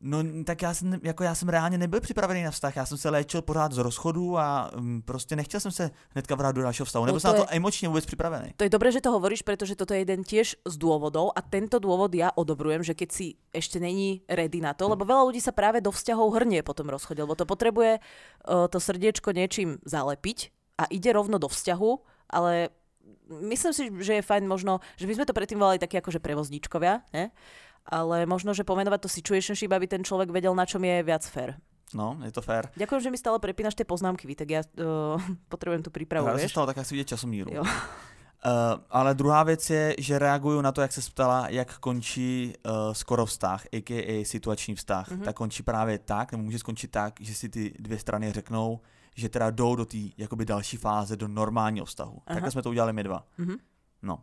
[0.02, 3.10] No tak já jsem, jako já jsem reálně nebyl připravený na vztah, já jsem se
[3.10, 7.06] léčil pořád z rozchodu a um, prostě nechtěl jsem se hnedka vrátit do dalšího vztahu,
[7.06, 8.54] no jsem na to emočně vůbec připravený.
[8.58, 11.84] To je dobré, že to hovoríš, pretože toto je jeden tiež z dôvodov a tento
[11.84, 15.52] dôvod ja odobrujem, že keď si ešte není ready na to, lebo veľa ľudí sa
[15.52, 20.56] práve do vzťahov hrnie po tom rozchode, lebo to potrebuje uh, to srdiečko niečím zalepiť
[20.80, 21.92] a ide rovno do vzťahu,
[22.32, 22.72] ale
[23.30, 27.04] myslím si, že je fajn možno, že by sme to predtým volali takí akože prevozníčkovia,
[27.12, 27.36] ne?
[27.86, 31.56] Ale možno, že pomenovať to situationship, aby ten človek vedel, na čom je viac fair.
[31.94, 32.70] No, je to fér.
[32.78, 35.18] Ďakujem, že mi stále prepínaš tie poznámky, tak ja uh,
[35.54, 36.52] potrebujem tu prípravu, Já vieš?
[36.52, 37.54] stalo tak, jak si vidět časomíru.
[37.54, 37.62] Jo.
[37.62, 42.94] Uh, ale druhá věc je, že reaguju na to, jak se ptala, jak končí uh,
[42.94, 44.26] skoro vztah, a.k.a.
[44.26, 45.12] situační vztah.
[45.12, 45.24] Mm-hmm.
[45.24, 48.80] Tak končí právě tak, nebo může skončit tak, že si ty dvě strany řeknou,
[49.16, 52.22] že teda jdou do té jakoby další fáze, do normálního vztahu.
[52.26, 52.36] Aha.
[52.36, 53.24] Takhle jsme to udělali my dva.
[53.38, 53.56] Mhm.
[54.02, 54.20] No.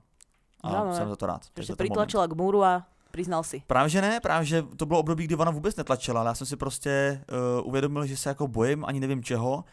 [0.61, 0.97] A Zaujímavé.
[0.97, 1.45] jsem za to rád.
[1.45, 3.63] Že Takže pritlačila k múru a priznal si.
[3.67, 6.47] Právě že ne, právě že to bylo období, kdy ona vůbec netlačila, ale já jsem
[6.47, 7.25] si prostě
[7.61, 9.65] uh, uvědomil, že se jako bojím, ani nevím čeho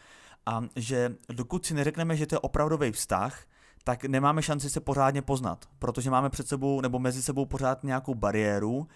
[0.46, 3.44] a že dokud si neřekneme, že to je opravdový vztah,
[3.84, 8.14] tak nemáme šanci se pořádně poznat, protože máme před sebou nebo mezi sebou pořád nějakou
[8.14, 8.88] bariéru,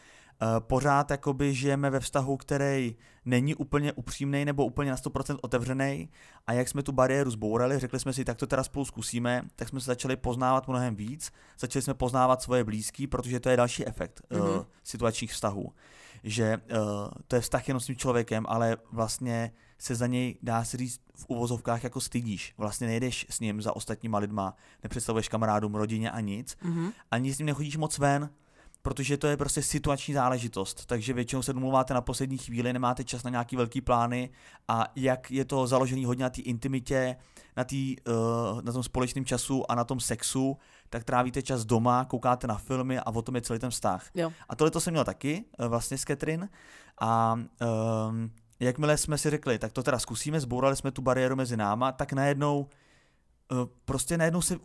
[0.59, 6.09] pořád jakoby žijeme ve vztahu, který není úplně upřímný nebo úplně na 100% otevřený
[6.47, 9.69] a jak jsme tu bariéru zbourali, řekli jsme si, tak to teda spolu zkusíme, tak
[9.69, 13.87] jsme se začali poznávat mnohem víc, začali jsme poznávat svoje blízký, protože to je další
[13.87, 14.59] efekt mm-hmm.
[14.59, 15.73] uh, situačních vztahů,
[16.25, 16.79] že uh,
[17.29, 21.01] to je vztah jenom s tím člověkem, ale vlastně se za něj, dá se říct,
[21.15, 22.55] v uvozovkách jako stydíš.
[22.59, 26.57] Vlastně nejdeš s ním za ostatníma lidma, nepředstavuješ kamarádům, rodině a nic.
[26.63, 26.93] Mhm.
[27.11, 28.31] Ani s ním nechodíš moc ven,
[28.83, 30.87] protože to je prostě situační záležitost.
[30.87, 34.31] Takže většinou se domluváte na poslední chvíli, nemáte čas na nějaký velký plány
[34.69, 37.17] a jak je to založený hodně na té intimitě,
[37.57, 40.59] na, tý, uh, na tom společném času a na tom sexu,
[40.91, 44.07] tak trávíte čas doma, koukáte na filmy a o tom je celý ten vztah.
[44.15, 44.33] Jo.
[44.49, 46.49] A tohle to jsem měl taky eh, vlastně s Catherine
[47.01, 51.57] a um, jakmile jsme si řekli, tak to teda zkusíme, zbourali jsme tu bariéru mezi
[51.57, 52.69] náma, tak najednou
[53.53, 54.57] eh, prostě najednou se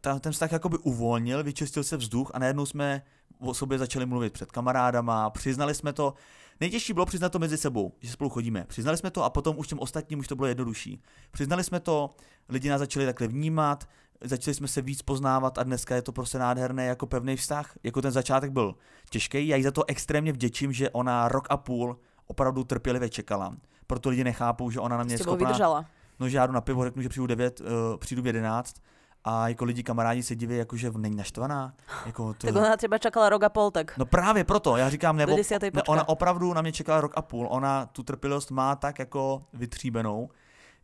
[0.00, 3.02] ta, ten vztah jakoby uvolnil, vyčistil se vzduch a najednou jsme
[3.48, 6.14] o sobě začali mluvit před kamarádama, přiznali jsme to,
[6.60, 8.64] nejtěžší bylo přiznat to mezi sebou, že spolu chodíme.
[8.68, 11.02] Přiznali jsme to a potom už těm ostatním už to bylo jednodušší.
[11.30, 12.14] Přiznali jsme to,
[12.48, 13.88] lidi nás začali takhle vnímat,
[14.24, 17.72] začali jsme se víc poznávat a dneska je to prostě nádherné jako pevný vztah.
[17.82, 18.74] Jako ten začátek byl
[19.10, 23.56] těžký, já jí za to extrémně vděčím, že ona rok a půl opravdu trpělivě čekala.
[23.86, 25.48] Proto lidi nechápou, že ona na mě je schopná...
[25.48, 25.86] vydržala.
[26.20, 28.76] No, že já jdu na pivo, řeknu, že přijdu 9, uh, přijdu v 11
[29.24, 31.74] a jako lidi kamarádi se diví, jako, že není naštvaná.
[32.06, 32.46] Jako to...
[32.46, 35.36] Tak ona na teba čakala rok a pol, tak No právě proto, já říkám, nebo
[35.72, 39.42] ne, ona opravdu na mě čekala rok a půl, ona tu trpělivost má tak jako
[39.52, 40.28] vytříbenou,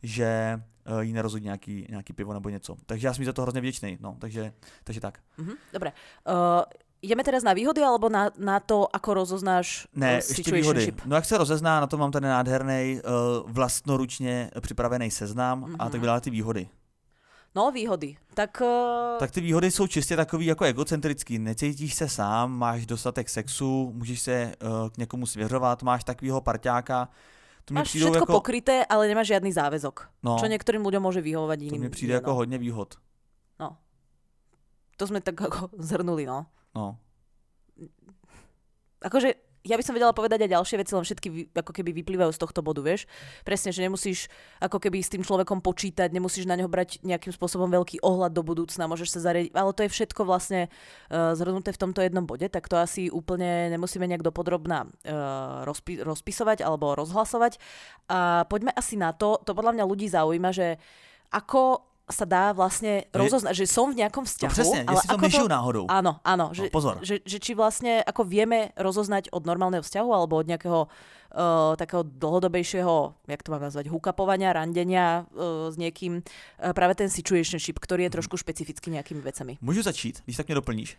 [0.03, 2.75] že uh, jí nerozhodí nějaký, nějaký pivo nebo něco.
[2.85, 5.19] Takže já jsem jí za to hrozně vděčný, no, takže, takže tak.
[5.37, 5.91] Mhm, dobre.
[6.27, 6.63] Uh,
[7.01, 10.93] ideme teraz na výhody alebo na, na to, ako rozoznáš Ne, uh, ještě výhody.
[11.05, 15.75] No jak se rozezná, na to mám ten nádherný uh, vlastnoručně připravený seznam mm-hmm.
[15.79, 16.05] a tak Mhm.
[16.05, 16.69] dále ty výhody.
[17.55, 18.17] No, výhody.
[18.33, 21.39] Tak, uh, Tak ty výhody jsou čistě takový jako egocentrický.
[21.39, 27.09] Necítíš se sám, máš dostatek sexu, můžeš se uh, k někomu svěřovat, máš takového parťáka.
[27.65, 30.09] To máš všetko jako, pokryté, ale nemáš žiadny záväzok.
[30.25, 31.81] no, Čo niektorým ľuďom môže vyhovovať to iným.
[31.81, 32.35] mi přijde jako no.
[32.35, 32.97] hodně výhod.
[33.59, 33.77] no.
[34.97, 36.45] To sme tak ako zhrnuli, no.
[36.75, 36.97] No.
[39.01, 39.33] Akože
[39.69, 42.65] ja by som vedela povedať aj ďalšie veci, len všetky ako keby vyplývajú z tohto
[42.65, 43.05] bodu, vieš.
[43.45, 44.25] Presne, že nemusíš
[44.57, 48.41] ako keby s tým človekom počítať, nemusíš na neho brať nejakým spôsobom veľký ohľad do
[48.41, 52.49] budúcna, môžeš sa zariadiť, ale to je všetko vlastne uh, zhrnuté v tomto jednom bode,
[52.49, 57.61] tak to asi úplne nemusíme nejak dopodrobná uh, rozpi- rozpisovať alebo rozhlasovať.
[58.09, 60.81] A poďme asi na to, to podľa mňa ľudí zaujíma, že
[61.29, 65.13] ako sa dá vlastne rozoznať, že som v nejakom no vzťahu, přesně, ale jestli to
[65.15, 65.83] ako nežiju náhodou.
[65.89, 66.45] Áno, áno.
[66.53, 66.95] Že, No, pozor.
[67.01, 72.01] Že, že či vlastne ako vieme rozoznať od normálneho vzťahu alebo od nejakého uh, takého
[72.03, 78.03] dlhodobejšieho, jak to mám nazvať, hookupovania, randenia uh, s niekým, uh, práve ten situationship, ktorý
[78.05, 78.15] je Mhm.
[78.17, 79.57] trošku špecifický nejakými vecami.
[79.61, 80.97] Můžu začít, když tak mě doplníš?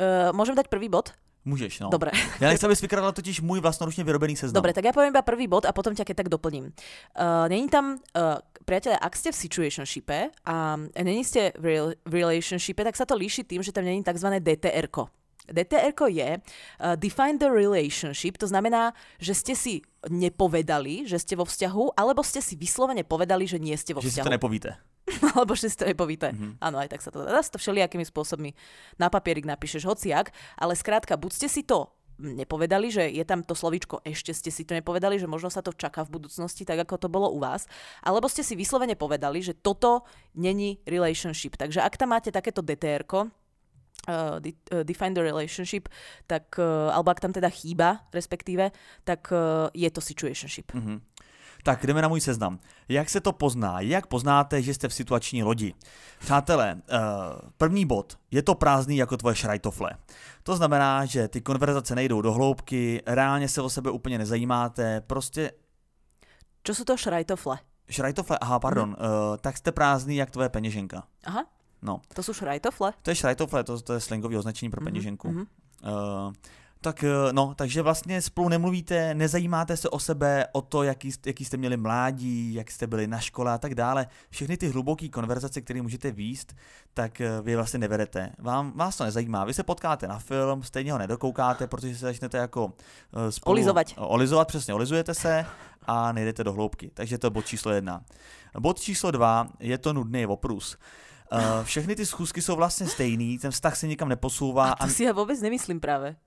[0.00, 1.12] Uh, môžem dať prvý bod?
[1.44, 1.88] Můžeš, no.
[1.88, 2.10] Dobre.
[2.40, 4.60] Já nechci, abys vykradla totiž můj vlastnoručně vyrobený seznam.
[4.60, 6.68] Dobre, tak ja poviem iba prvý bod a potom ťa keď tak doplním.
[6.68, 12.84] Uh, není tam, uh, priatelia, ak ste v situationshipe a není ste v, v relationshipe,
[12.84, 14.28] tak sa to líši tým, že tam není tzv.
[14.36, 15.08] DTR-ko.
[15.50, 21.48] DTR je uh, Define the Relationship, to znamená, že ste si nepovedali, že ste vo
[21.48, 24.28] vzťahu, alebo ste si vyslovene povedali, že nie ste vo že si vzťahu.
[24.28, 24.70] to nepovíte.
[25.34, 26.30] alebo že si to nepovíte.
[26.30, 26.36] Mhm.
[26.36, 26.52] Mm-hmm.
[26.62, 27.34] Áno, aj tak sa to dá.
[27.34, 28.54] Dá sa to všelijakými spôsobmi.
[28.96, 33.56] Na papierik napíšeš hociak, ale skrátka, buď ste si to nepovedali, že je tam to
[33.56, 37.00] slovíčko ešte ste si to nepovedali, že možno sa to čaká v budúcnosti, tak ako
[37.00, 37.64] to bolo u vás,
[38.04, 40.04] alebo ste si vyslovene povedali, že toto
[40.36, 41.56] není relationship.
[41.56, 43.02] Takže ak tam máte takéto DTR,
[44.08, 45.84] Uh, de- uh, define the relationship,
[46.24, 48.72] tak, uh, alebo ak tam teda chýba, respektíve,
[49.04, 50.72] tak uh, je to situationship.
[50.72, 51.04] Mhm.
[51.62, 52.58] Tak jdeme na můj seznam.
[52.88, 53.80] Jak se to pozná?
[53.80, 55.74] Jak poznáte, že jste v situační lodi?
[56.18, 57.00] Přátelé, uh,
[57.58, 58.18] první bod.
[58.30, 59.90] Je to prázdný jako tvoje šrajtofle.
[60.42, 65.52] To znamená, že ty konverzace nejdou do hloubky, reálně se o sebe úplně nezajímáte, prostě
[66.64, 67.58] Čo sú to šrajtofle?
[67.90, 71.02] šrajtofle, aha, pardon, uh, tak jste prázdný jak tvoje peněženka.
[71.24, 71.44] Aha,
[71.82, 72.92] No, to sú šrajtofle?
[73.02, 75.28] to je šrajtofle, to, to je slangový označení pro Mhm, peněženku.
[75.28, 75.40] mhm.
[75.40, 76.32] Uh,
[76.82, 81.44] Tak eh, no, takže vlastně spolu nemluvíte, nezajímáte se o sebe, o to, jaký, jaký
[81.44, 84.06] jste měli mládí, jak jste byli na škole a tak dále.
[84.30, 86.56] Všechny ty hluboké konverzace, které můžete výst,
[86.94, 88.32] tak eh, vy vlastně nevedete.
[88.38, 89.44] Vám, vás to nezajímá.
[89.44, 92.72] Vy se potkáte na film, stejně ho nedokoukáte, protože se začnete jako
[93.28, 93.52] eh, spolu...
[93.52, 93.86] Olizovat.
[93.96, 95.46] Olizovat, přesně, olizujete se
[95.86, 96.90] a nejdete do hloubky.
[96.94, 98.02] Takže to je bod číslo jedna.
[98.60, 100.76] Bod číslo dva, je to nudný oprus.
[101.32, 104.72] Uh, všechny ty schůzky jsou vlastně stejný, ten vztah se nikam neposouvá.
[104.72, 106.18] A to si ja vôbec nemyslím práve.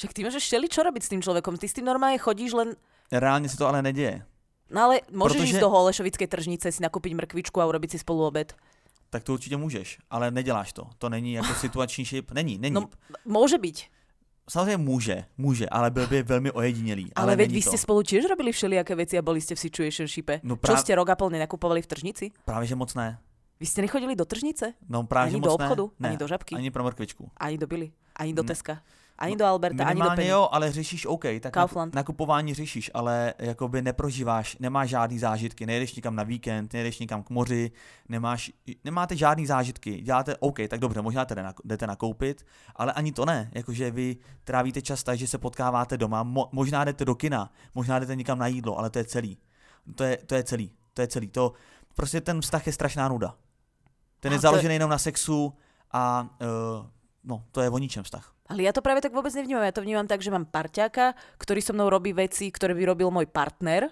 [0.00, 1.60] Však ty môžeš šeli čo robiť s tým človekom.
[1.60, 2.72] Ty s tým normálne chodíš len...
[3.12, 4.24] Reálně se to ale neděje.
[4.70, 8.24] No ale môžeš Protože- ísť do Holešovickej tržnice, si nakúpiť mrkvičku a urobiť si spolu
[8.24, 8.54] obed.
[9.10, 10.86] Tak to určitě můžeš, ale neděláš to.
[10.98, 12.30] To není jako situační šip.
[12.30, 12.74] Není, není.
[12.74, 12.88] No,
[13.26, 13.90] môže byť.
[14.48, 17.12] Samozřejmě může, může, ale byl by velmi ojedinělý.
[17.14, 20.40] Ale, Ale, veď vy ste spolu tiež robili všelijaké veci a boli ste v situationshipe.
[20.42, 22.30] No Čo práv- ste rok a pol nenakupovali v tržnici?
[22.44, 23.18] Právě že moc ne.
[23.60, 24.74] Vy ste nechodili do tržnice?
[24.88, 25.92] No právě Ani že do moc obchodu?
[25.98, 26.08] ne.
[26.08, 26.54] Ani do žabky?
[26.54, 27.30] Ani pro mrkvičku.
[27.36, 27.92] Ani do Billy?
[28.16, 28.42] Ani do.
[28.42, 28.82] Teska?
[29.20, 29.84] Ani do Alberta?
[29.84, 30.26] Ani do Penny?
[30.26, 31.94] jo, ale řešíš OK, tak Kaufland.
[31.94, 37.22] naku- nakupování řešíš, ale jakoby neprožíváš, nemáš žádný zážitky, nejdeš nikam na víkend, nejdeš nikam
[37.22, 37.70] k moři,
[38.08, 38.50] nemáš,
[38.84, 43.50] nemáte žádný zážitky, děláte OK, tak dobře, možná tedy jdete nakoupit, ale ani to ne,
[43.54, 47.98] jakože vy trávíte čas tak, že se potkáváte doma, mo- možná jdete do kina, možná
[47.98, 49.38] jdete nikam na jídlo, ale to je celý.
[49.94, 51.28] To je, to je celý, to je celý.
[51.28, 51.52] To,
[51.96, 53.34] prostě ten vztah je strašná nuda.
[54.20, 55.54] Ten A je- založený jenom na sexu
[55.92, 56.86] a uh,
[57.24, 58.24] no, to je o ničem vztah.
[58.50, 59.62] Ale ja to práve tak vôbec nevnímam.
[59.62, 63.08] Ja to vnímam tak, že mám parťáka, ktorý so mnou robí veci, ktoré by robil
[63.14, 63.90] môj partner,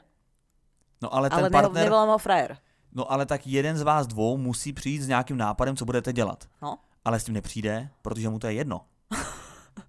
[0.98, 1.84] No ale ten ale ne, partner...
[1.86, 2.58] nevolám ho frajer.
[2.90, 6.44] No ale tak jeden z vás dvou musí přijít s nějakým nápadem, co budete dělat.
[6.62, 6.78] No.
[7.04, 8.80] Ale s tím nepřijde, protože mu to je jedno.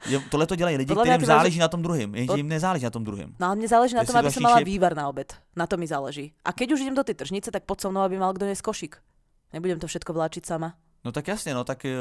[0.06, 2.90] Je, tohle to dělají lidi, kterým záleží na tom druhém, jenže To- jim nezáleží na
[2.94, 3.36] tom druhém.
[3.40, 5.34] No ale mne záleží na tom, aby som mala šip- vývar na obed.
[5.58, 6.32] Na to mi záleží.
[6.46, 8.62] A keď už idem do tej tržnice, tak poď so mnou, aby mal kto dnes
[8.62, 9.02] košík.
[9.50, 10.78] Nebudem to všetko vláčiť sama.
[11.06, 11.96] No tak jasně, no tak eh,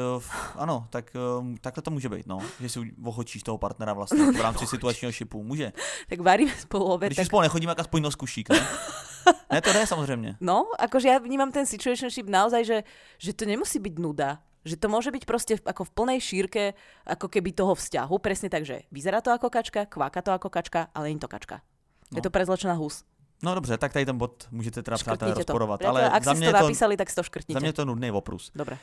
[0.55, 2.39] ano, tak eh, takhle to může být, no.
[2.59, 5.71] Že si ochočíš toho partnera vlastně v rámci situačního šipu, může.
[6.09, 7.07] Tak varíme spolu obed.
[7.07, 7.25] Když Tak...
[7.25, 8.67] spolu nechodíme, tak aspoň noskušík, ne?
[9.51, 10.37] ne, to ne samozřejmě.
[10.41, 12.77] No, akože ja vnímam ten situationship naozaj, že,
[13.17, 14.39] že to nemusí byť nuda.
[14.67, 16.75] Že to môže byť proste ako v plnej šírke,
[17.07, 18.19] ako keby toho vzťahu.
[18.19, 21.63] Presne tak, že vyzerá to ako kačka, kváka to ako kačka, ale nie to kačka.
[22.11, 22.19] No.
[22.19, 23.07] Je to prezlečená hus.
[23.43, 25.37] No dobře, tak tady ten bod můžete teda přátelé to.
[25.37, 27.59] rozporovat, ale ak za mě, to napísali, tak si to za škrtnite.
[27.59, 28.51] mě je to nudný oprus.
[28.55, 28.77] Dobre.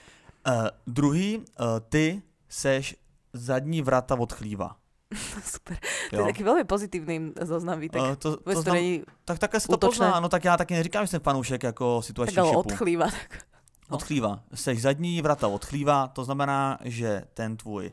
[0.49, 1.45] Uh, druhý, uh,
[1.89, 2.97] ty seš
[3.33, 4.77] zadní vrata od chlíva.
[5.45, 5.79] Super.
[6.11, 8.03] To je taký veľmi pozitívny zoznam výtek.
[8.03, 10.75] Eh, to, Vôbec to to znam, tak také se to pozná, no tak já taky
[10.75, 12.59] neříkám, že jsem fanoušek jako tak situační ale šipu.
[12.59, 13.07] odchlíva.
[13.07, 13.47] Tak.
[13.91, 14.43] Od chlíva.
[14.55, 17.93] Seš zadní vrata od chlíva, to znamená, že ten tvůj uh,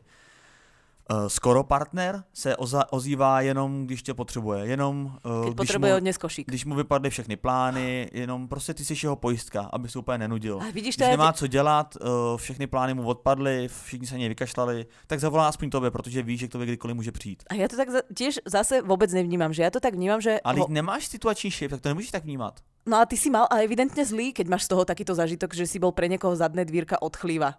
[1.28, 4.66] skoro partner se oza, ozývá jenom, když tě potřebuje.
[4.66, 6.46] Jenom, uh, když, potrebuje mu, dnes košík.
[6.48, 10.60] když mu vypadly všechny plány, jenom prostě ty jsi jeho pojistka, aby se úplně nenudil.
[10.62, 14.86] A vidíš, Když nemá co dělat, uh, všechny plány mu odpadly, všichni se něj vykašlali,
[15.06, 17.42] tak zavolá aspoň tobě, protože víš, že k tobě kdykoliv může přijít.
[17.50, 20.40] A ja to tak za, tiež zase vôbec nevnímam, že ja to tak vnímam, že...
[20.44, 22.60] Ale ho, nemáš situační šip, tak to nemůžeš tak vnímat.
[22.86, 25.66] no a ty si mal ale evidentne zlý, keď máš z toho takýto zážitok, že
[25.66, 27.56] si bol pre niekoho zadné dvírka odchlíva.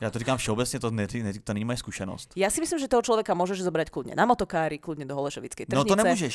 [0.00, 2.32] Já to říkám všeobecně, to, ne, ne, to není moje zkušenost.
[2.36, 5.82] Ja si myslím, že toho človeka môžeš zobrať kľudne na motokári, kľudne do Holešovickej No
[5.82, 5.88] tržnice.
[5.88, 6.34] to nemůžeš.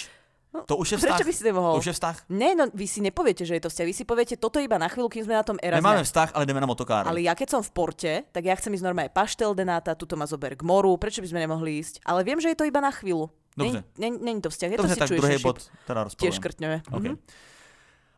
[0.54, 1.18] No, To už je vztah.
[1.18, 1.74] Prečo by si nemohol?
[1.74, 2.16] To už je vztah.
[2.30, 3.88] Nie, no vy si nepoviete, že je to vzťah.
[3.90, 5.82] Vy si poviete, toto iba na chvíľu, kým sme na tom Erasme.
[5.82, 7.10] Nemáme vztah, ale jdeme na motokáry.
[7.10, 10.30] Ale ja keď som v porte, tak ja chcem ísť normálne paštel denáta, tuto ma
[10.30, 12.06] zober k moru, prečo by sme nemohli ísť?
[12.06, 13.34] Ale viem, že je to iba na chvíľu.
[13.58, 13.84] Dobře.
[13.98, 16.82] Není, není to vzťah, je Dobře, to tak druhý bod teda Tiež škrtňujeme.
[16.92, 17.10] Okay.
[17.10, 17.18] Mhm.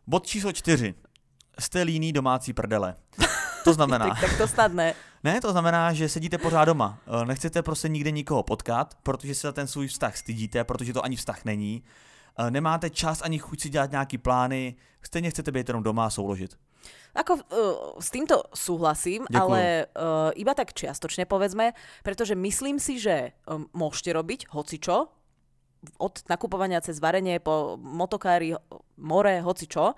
[0.08, 0.94] Bod číslo čtyři.
[1.60, 2.96] Jste líný domácí prdele.
[3.66, 4.94] To znamená, Tak, tak to snad ne.
[5.24, 6.98] ne, to znamená, že sedíte pořád doma.
[7.08, 11.06] Eh, Nechcete prostě nikde nikoho potkat, protože se za ten svůj vztah stydíte, protože to
[11.06, 11.84] ani vztah není.
[12.38, 16.10] Eh, Nemáte čas ani chuť si dělat nějaký plány, stejně chcete být jenom doma a
[16.10, 16.58] souložit.
[17.16, 17.42] Ako uh,
[17.96, 19.40] s týmto súhlasím, Ďakujem.
[19.40, 21.72] ale uh, iba tak čiastočne povedzme,
[22.04, 25.08] pretože myslím si, že um, môžete robiť hocičo,
[25.98, 28.56] od nakupovania cez varenie po motokári,
[28.98, 29.94] more, hocičo,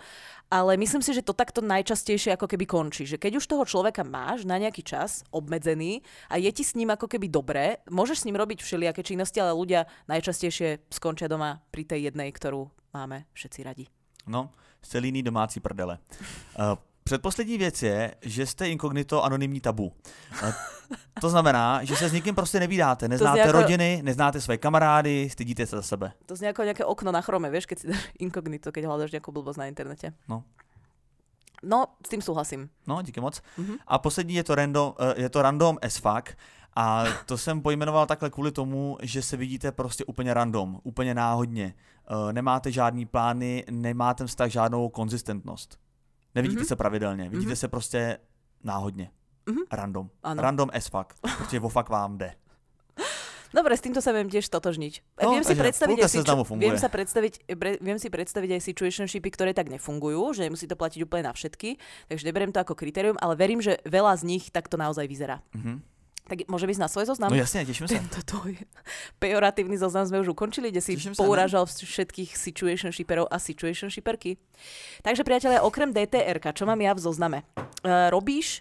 [0.47, 3.03] ale myslím si, že to takto najčastejšie ako keby končí.
[3.03, 6.93] Že keď už toho človeka máš na nejaký čas obmedzený a je ti s ním
[6.93, 11.83] ako keby dobré, môžeš s ním robiť všelijaké činnosti, ale ľudia najčastejšie skončia doma pri
[11.83, 13.85] tej jednej, ktorú máme všetci radi.
[14.27, 15.99] No, jste líný domácí prdele.
[16.59, 16.75] Eh,
[17.07, 19.93] Předposlední věc je, že jste inkognito anonymní tabu.
[21.21, 25.65] To znamená, že se s nikým prostě nevídáte, neznáte jako- rodiny, neznáte své kamarády, stydíte
[25.65, 26.11] se za sebe.
[26.25, 29.31] To znie ako nejaké okno na chrome, vieš, keď si dáš inkognito, keď hľadaš nejakú
[29.31, 30.11] blbosť na internete.
[30.27, 30.43] No.
[31.63, 32.67] No, s tým súhlasím.
[32.87, 33.41] No, díky moc.
[33.57, 33.79] Mhm.
[33.87, 36.35] A poslední je to random, eh, je to random as fuck.
[36.75, 41.73] A to jsem pojmenoval takhle kvůli tomu, že se vidíte prostě úplně random, úplně náhodně.
[42.29, 45.79] Eh, Nemáte žádný plány, nemáte vztah žádnou konzistentnost.
[46.37, 46.67] Nevidíte Mhm.
[46.67, 47.55] se pravidelně, vidíte Mhm.
[47.55, 48.17] se prostě
[48.63, 49.11] náhodně.
[49.49, 49.61] Mhm.
[49.71, 50.09] Random.
[50.23, 50.41] Ano.
[50.41, 51.13] Random as fuck.
[51.37, 52.35] Protože o fuck vám jde.
[53.47, 55.23] Dobre, s týmto sa viem tiež totožniť.
[55.23, 56.67] No, viem, si predstaviť aj seznamu funguje.
[56.67, 60.75] viem, sa predstaviť, bre- viem si predstaviť aj situationshipy, ktoré tak nefungujú, že nemusí to
[60.75, 64.51] platiť úplne na všetky, takže neberiem to ako kritérium, ale verím, že veľa z nich
[64.51, 65.39] takto naozaj vyzerá.
[65.55, 65.79] Mhm.
[66.27, 67.31] Tak môže byť na svoj zoznam?
[67.31, 67.97] No jasne, teším sa.
[68.03, 68.59] Tento tvoj
[69.23, 73.87] pejoratívny zoznam sme už ukončili, kde si Teším sa, pourážal všetkých situation shipperov a situation
[73.87, 74.35] shipperky.
[75.07, 77.39] Takže priatelia, okrem DTR, čo mám ja v zozname?
[77.81, 78.59] Uh, robíš,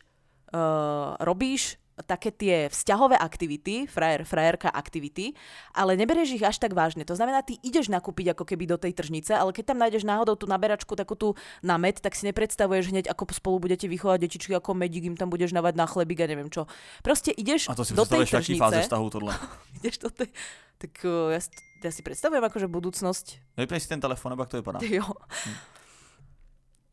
[0.55, 5.33] uh, robíš také tie vzťahové aktivity, frajer, frajerka aktivity,
[5.73, 7.09] ale neberieš ich až tak vážne.
[7.09, 10.37] To znamená, ty ideš nakúpiť ako keby do tej tržnice, ale keď tam nájdeš náhodou
[10.37, 11.33] tú naberačku, takú tú
[11.65, 15.33] na med, tak si nepredstavuješ hneď, ako spolu budete vychovať detičky, ako medík im tam
[15.33, 16.69] budeš navať na chlebík a neviem čo.
[17.01, 19.33] Proste ideš A to si do tej aký fáze tržnice, vztahu tohle.
[19.81, 20.29] ideš do tej,
[20.77, 23.57] tak uh, ja, si- ja si predstavujem akože budúcnosť.
[23.57, 24.79] Vypni si ten telefon, nebo jak to vypadá.
[24.85, 25.17] Jo.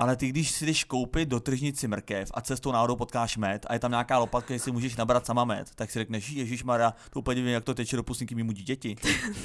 [0.04, 3.74] Ale ty, když si jdeš koupit do tržnici mrkev a cestou náhodou potkáš med a
[3.74, 7.20] je tam nějaká lopatka, si můžeš nabrat sama med, tak si řekneš, Ježíš Maria, to
[7.20, 8.96] úplně nevím, jak to teče do pusníky mimo děti.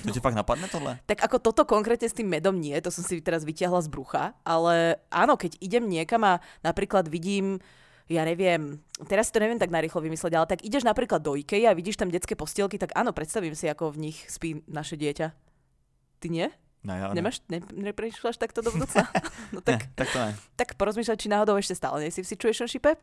[0.02, 0.98] To tě fakt napadne tohle?
[1.06, 4.34] Tak ako toto konkrétne s tým medom nie, to som si teraz vytiahla z brucha,
[4.42, 7.62] ale áno, keď idem niekam a napríklad vidím
[8.10, 11.70] ja neviem, teraz si to neviem tak narýchlo vymysleť, ale tak ideš napríklad do IKEA
[11.70, 15.28] a vidíš tam detské postielky, tak áno, predstavím si, ako v nich spí naše dieťa.
[16.18, 16.50] Ty nie?
[16.84, 17.14] Ne, já ne.
[17.14, 17.60] Nemáš, ne,
[18.38, 19.02] takto do budúcna?
[19.52, 20.30] No tak, Ne, tak to ne.
[20.56, 22.94] tak porozmýšľať, či náhodou ešte stále nie si v situationshipe.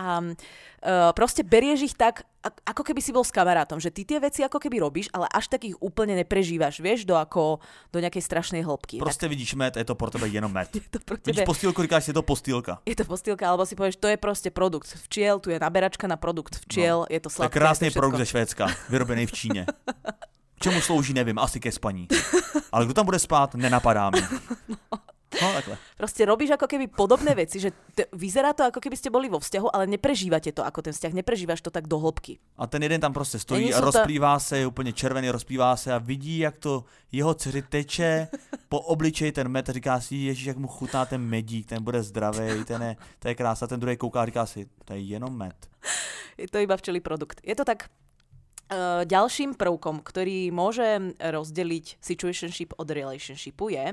[0.00, 4.08] A uh, proste berieš ich tak, ak- ako keby si bol s kamarátom, že ty
[4.08, 7.60] tie veci ako keby robíš, ale až tak ich úplne neprežívaš, vieš, do ako,
[7.92, 8.98] do nejakej strašnej hĺbky.
[8.98, 10.68] Prostě vidíš med, je to pro tebe jenom med.
[10.72, 12.78] Tak je to pro Vidíš tebe, postýlku, říkáš, je to postýlka.
[12.86, 16.16] je to postýlka, alebo si povieš, to je proste produkt včiel, tu je naberačka na
[16.16, 17.58] produkt včiel, je to To je sladké.
[17.58, 19.66] krásný je to produkt ze Švédska, vyrobený v Číně.
[20.64, 22.08] Čemu slouží, nevím, asi ke spaní.
[22.72, 24.22] Ale kdo tam bude spát, nenapadá mě.
[25.42, 25.74] No takhle.
[25.98, 29.42] Proste robíš ako keby podobné veci, že t- vyzerá to ako keby ste boli vo
[29.42, 32.38] vzťahu, ale neprežívate to ako ten vzťah, neprežívaš to tak do hĺbky.
[32.54, 35.30] A ten jeden tam prostě stojí Není a jsou to- rozplývá se, je úplně červený,
[35.30, 38.28] rozplývá se a vidí, jak to jeho dceři teče
[38.68, 42.02] po obličeji ten med a říká si, ježíš, jak mu chutná ten medík, ten bude
[42.02, 45.34] zdravý, ten je, to je krása, ten druhý kouká a říká si, to je jenom
[45.38, 45.56] med.
[46.38, 47.40] Je to iba včelý produkt.
[47.42, 47.90] Je to tak,
[49.04, 53.92] ďalším prvkom, ktorý môže rozdeliť situationship od relationshipu je,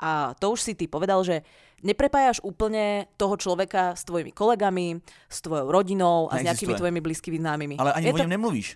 [0.00, 1.42] a to už si ty povedal, že
[1.80, 6.80] neprepájaš úplne toho človeka s tvojimi kolegami, s tvojou rodinou a s nejakými Neexistuje.
[6.80, 7.76] tvojimi blízkymi známymi.
[7.80, 8.68] Ale ani je o to, nemluvíš.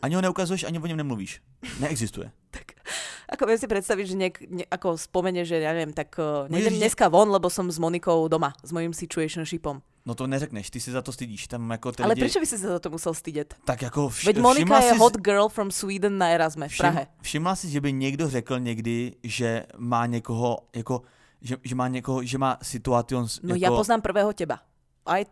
[0.00, 1.44] Ani ho neukazuješ, ani o něm nemluvíš.
[1.80, 2.32] Neexistuje.
[3.36, 6.82] Ako viem si predstaviť, že niek, ne, ako spomene, že ja neviem, tak uh, nejdem
[6.82, 9.78] dneska von, lebo som s Monikou doma, s mojím situationshipom.
[10.06, 11.46] No to neřekneš, ty si za to stydíš.
[11.48, 13.60] Tam jako ty Ale lidi, prečo by si sa za to musel stydeť?
[13.68, 17.06] Tak jako vš, Veď Monika je jsi- hot girl from Sweden na Erasme v Prahe.
[17.22, 21.02] Všimla si, že by někdo řekl někdy, že má někoho, jako,
[21.40, 24.64] že, že má někoho, že má situation, No jako, ja poznám prvého teba.
[25.06, 25.24] Aj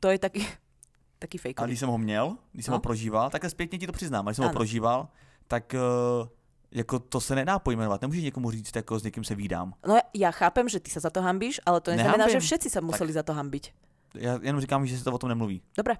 [0.00, 0.46] to je taký,
[1.18, 1.66] taký a fejkový.
[1.66, 2.78] když jsem ho měl, když jsem No.
[2.78, 4.58] ho prožíval, tak zpětně ti to přiznám, a když jsem ho Ano.
[4.58, 5.08] prožíval,
[5.48, 6.28] tak uh,
[6.70, 8.00] jako to se nedá pojmenovat.
[8.02, 9.74] Nemůžeš někomu říct, jako s někým se vídám.
[9.86, 12.80] No ja chápem, že ty sa za to hambíš, ale to neznamená, že všetci sa
[12.80, 13.85] museli za to hambiť.
[14.14, 15.62] Já jenom říkám, že se to o tom nemluví.
[15.76, 15.96] Dobre.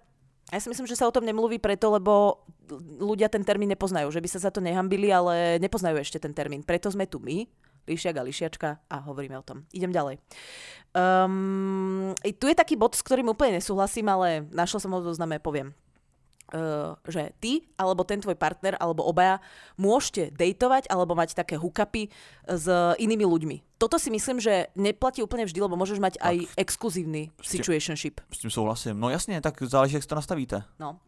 [0.46, 2.38] Ja si myslím, že sa o tom nemluví preto, lebo
[3.02, 4.14] ľudia ten termín nepoznajú.
[4.14, 6.62] Že by sa za to nehambili, ale nepoznajú ešte ten termín.
[6.62, 7.50] Preto sme tu my,
[7.90, 9.66] Lišiak a Lišiačka a hovoríme o tom.
[9.74, 10.22] Idem ďalej.
[10.94, 15.42] Um, tu je taký bod, s ktorým úplne nesúhlasím, ale našla som ho v zozname,
[15.42, 15.74] poviem.
[17.02, 19.42] Že ty, alebo ten tvoj partner, alebo obaja
[19.74, 22.06] môžete dejtovať alebo mať také hookupy
[22.46, 22.66] s
[23.02, 23.56] inými ľuďmi.
[23.82, 28.22] Toto si myslím, že neplatí úplne vždy, lebo môžeš mať aj exkluzívny situationship.
[28.30, 29.00] S tím souhlasím.
[29.00, 30.62] No jasně, tak záleží, jak to nastavíte.
[30.78, 31.02] No.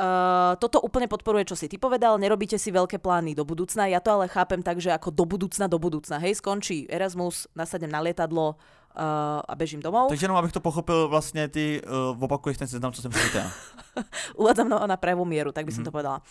[0.00, 4.00] Uh, toto úplne podporuje, čo si ty povedal, nerobíte si veľké plány do budúcna, ja
[4.00, 8.00] to ale chápem tak, že ako do budúcna, do budúcna, hej, skončí Erasmus, nasadnem na
[8.00, 8.56] lietadlo
[8.96, 11.82] uh, a bežím domov, Takže jenom abych to pochopil, vlastně ty
[12.12, 13.50] uh, opakuješ ten seznam, co jsem říkal.
[14.36, 16.24] uvádzam na, na pravú mieru, tak by som to povedala.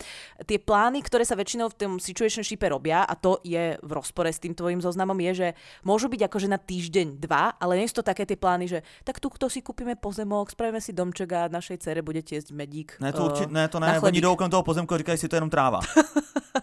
[0.45, 4.41] Tie plány, ktoré sa väčšinou v tom situationshipe robia, a to je v rozpore s
[4.41, 5.47] tým tvojim zoznamom, je, že
[5.85, 9.21] môžu byť akože na týždeň, dva, ale nie sú to také tie plány, že tak
[9.21, 12.97] tu kto si kúpime pozemok, spravíme si domček a našej cere bude tiesť medík.
[12.99, 15.27] Ne, to eh, určitě, ne, to ne, oni jdou kolem toho pozemku a říkají si,
[15.27, 15.79] to je jenom tráva.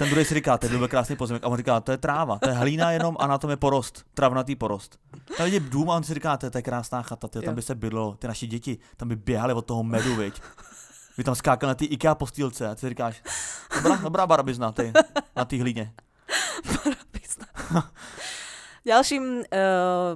[0.00, 1.44] Ten druhý si říká, to je krásný pozemek.
[1.44, 4.04] A on říká, to je tráva, to je hlína jenom a na tom je porost,
[4.14, 4.98] travnatý porost.
[5.36, 7.54] Tam vidí dům a on si říká, to je, to je krásná chata, je, tam
[7.54, 10.40] by se bydlo, ty naši děti, tam by běhali od toho medu, viď.
[11.18, 13.22] Vy tam skákali na ty IKEA postýlce a ty si říkáš,
[13.74, 14.92] dobrá, dobrá barabizna ty,
[15.36, 15.92] na té hlíně.
[18.86, 19.44] Ďalším uh,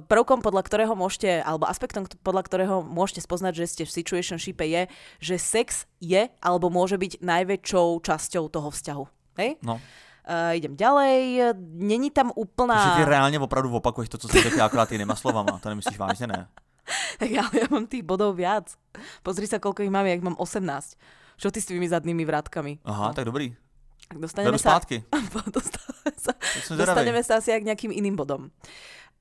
[0.09, 4.89] prvkom, podľa ktorého môžete, alebo aspektom, podľa ktorého môžete spoznať, že ste v situationshipe je,
[5.21, 9.05] že sex je alebo môže byť najväčšou časťou toho vzťahu.
[9.37, 9.55] Hej?
[9.61, 9.81] No,
[10.25, 11.53] Uh, idem ďalej.
[11.77, 13.05] Není tam že ty úplná...
[13.05, 16.47] reálně opravdu opakuješ to, co jsi řekl, akorát jinýma slovama, to nemyslíš vážně, ne?
[17.19, 18.77] Tak ale ja mám tých bodov viac.
[19.25, 20.97] Pozri sa, koľko ich mám, ja ich mám 18.
[21.37, 22.77] Čo ty s tými zadnými vrátkami?
[22.85, 23.57] Aha, tak dobrý.
[24.05, 24.77] Tak dostaneme sa,
[25.57, 26.31] dostaneme sa,
[26.77, 28.53] dostaneme sa asi aj k nejakým iným bodom.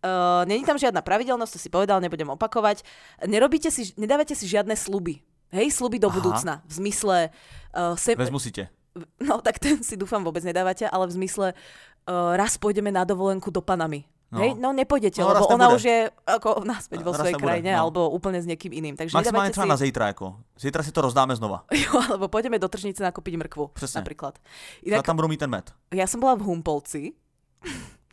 [0.05, 2.85] Uh, Není tam žiadna pravidelnosť, to si povedal, nebudem opakovať.
[3.25, 5.25] Nerobíte si, nedávate si žiadne sluby.
[5.49, 6.17] Hej, sluby do Aha.
[6.21, 6.55] budúcna.
[6.69, 7.33] V zmysle...
[7.73, 8.69] Uh, se, Vezmu si tě.
[9.21, 13.51] No tak ten si dúfam vôbec nedávate, ale v zmysle uh, raz pôjdeme na dovolenku
[13.51, 14.07] do Panamy.
[14.35, 14.43] No.
[14.43, 15.79] Hej, no nepôjdete, No, lebo ona nebude.
[15.79, 17.87] už je ako naspäť vo svojej krajine, no.
[17.87, 18.99] alebo úplne s niekým iným.
[18.99, 19.69] Takže Maximálně nedávate třeba si...
[19.69, 20.27] na zítra, jako.
[20.59, 21.63] Zítra si to rozdáme znova.
[21.71, 24.03] Jo, alebo pôjdeme do tržnice nakúpiť mrkvu, Presne.
[24.03, 24.35] napríklad.
[24.83, 25.07] Inak...
[25.07, 25.71] Tam mít ten med.
[25.95, 27.15] ja som bola v Humpolci,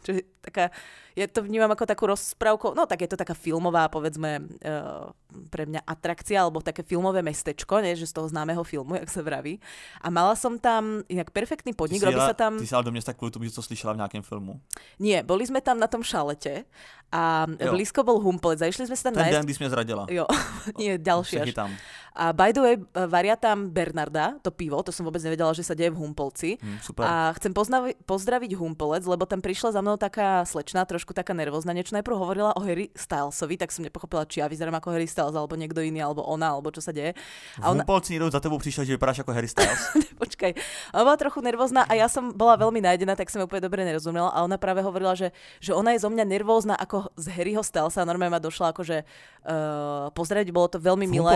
[0.06, 0.74] čo je taká,
[1.16, 5.14] ja to vnímam ako takú rozprávku, no tak je to taká filmová, povedzme, uh,
[5.48, 9.22] pre mňa atrakcia, alebo také filmové mestečko, nie, že z toho známeho filmu, jak sa
[9.22, 9.62] vraví.
[10.02, 12.58] A mala som tam inak perfektný podnik, robí sa tam...
[12.60, 14.60] Ty jsi ale do města kvůli tomu, že to slyšela v nějakém filmu.
[15.00, 16.64] Nie, boli sme tam na tom šalete
[17.12, 17.72] a Jo.
[17.76, 19.46] blízko bol Humpolec a išli sme sa tam Ten den, nájsť.
[19.46, 20.04] když mě zradila.
[20.10, 20.26] Jo,
[20.80, 21.36] nie, až.
[21.44, 21.72] chytám.
[22.12, 22.76] A by the way,
[23.08, 26.60] varia tam Bernarda, to pivo, to som vôbec nevedela, že sa deje v Humpolci.
[26.60, 27.04] Hm, super.
[27.08, 31.76] A chcem poznavi- pozdraviť Humpolec, lebo tam prišla za mnou taká slečna, trošku taká nervózna.
[31.76, 35.36] Niečo najprv hovorila o Harry Stylesovi, tak som nepochopila, či ja vyzerám ako Harry Styles,
[35.36, 37.14] alebo niekto iný, alebo ona, alebo čo sa deje.
[37.60, 39.80] A ona, někdo za tebou přišel, že vypadáš jako Harry Styles.
[40.22, 40.52] počkaj,
[40.94, 43.82] ona bola trochu nervózna a ja som bola veľmi nájdená, tak som jej úplne dobre
[43.82, 44.30] nerozumela.
[44.30, 48.06] A ona práve hovorila, že, že ona je zo mňa nervózna ako z Harryho Stylesa.
[48.06, 51.36] Normálne ma došla akože uh, pozrieť, bolo to veľmi V milé.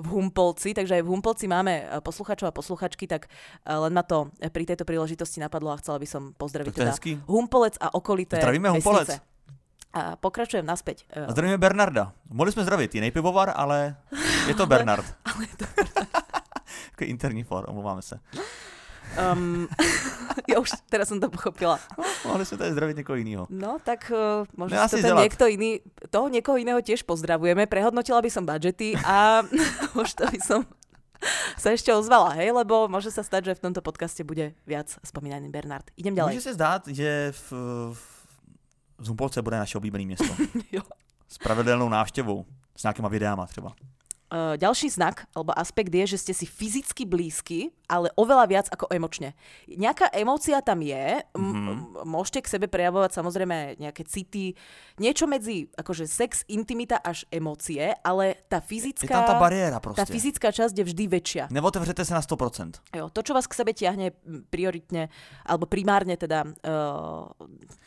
[0.00, 4.00] V Humpolci, takže aj v Humpolci máme e, posluchačov a posluchačky, tak e, len ma
[4.00, 6.92] to e, pri tejto príležitosti napadlo a chcela by som pozdraviť je teda.
[7.28, 9.08] Humpolec a okolité Zdravíme Humpolec.
[9.08, 9.28] vesnice.
[9.90, 11.02] A pokračujem naspäť.
[11.10, 12.14] A zdravíme Bernarda.
[12.30, 13.96] Mohli jsme zdravit jiný pivovar, ale
[14.46, 15.04] je to Bernard.
[15.26, 15.64] ale to,
[16.90, 18.20] Jako interní for, omlouváme se.
[19.18, 19.68] Um,
[20.50, 21.78] ja už teraz som to pochopila.
[22.24, 23.46] Mohli jsme tady zdravit někoho jiného.
[23.50, 25.80] No, tak uh, možno No, to ten niekto iný,
[26.10, 27.66] toho niekoho iného tiež pozdravujeme.
[27.66, 29.42] Prehodnotila by som budžety a
[29.98, 30.60] možno by som
[31.60, 35.52] sa ešte ozvala, hej, lebo môže sa stať, že v tomto podcaste bude viac spomínaný
[35.52, 35.84] Bernard.
[36.00, 36.32] Idem ďalej.
[36.34, 37.52] Může se zdát, že v,
[37.92, 38.20] v
[39.00, 40.24] z Humpolce bude naše oblíbené město.
[40.72, 40.82] Jo.
[41.28, 42.44] S pravidelnou návštěvou.
[42.76, 43.72] S nějakýma videama třeba.
[44.30, 48.86] Uh, ďalší znak alebo aspekt je, že ste si fyzicky blízky, ale oveľa viac ako
[48.86, 49.34] emočne.
[49.66, 51.66] Nejaká emócia tam je, Mhm.
[51.66, 54.54] m- môžete k sebe prejavovať samozrejme nejaké city,
[55.02, 59.80] niečo medzi akože sex, intimita až emócie, ale tá Je fyzická, tam ta bariéra tá
[59.82, 60.06] prostě.
[60.06, 61.44] fyzická časť je vždy väčšia.
[61.50, 62.78] Neotevřete se na 100%.
[62.94, 64.14] Jo, to, čo vás k sebe tiahne
[64.50, 65.10] prioritne,
[65.42, 67.34] alebo primárne teda uh,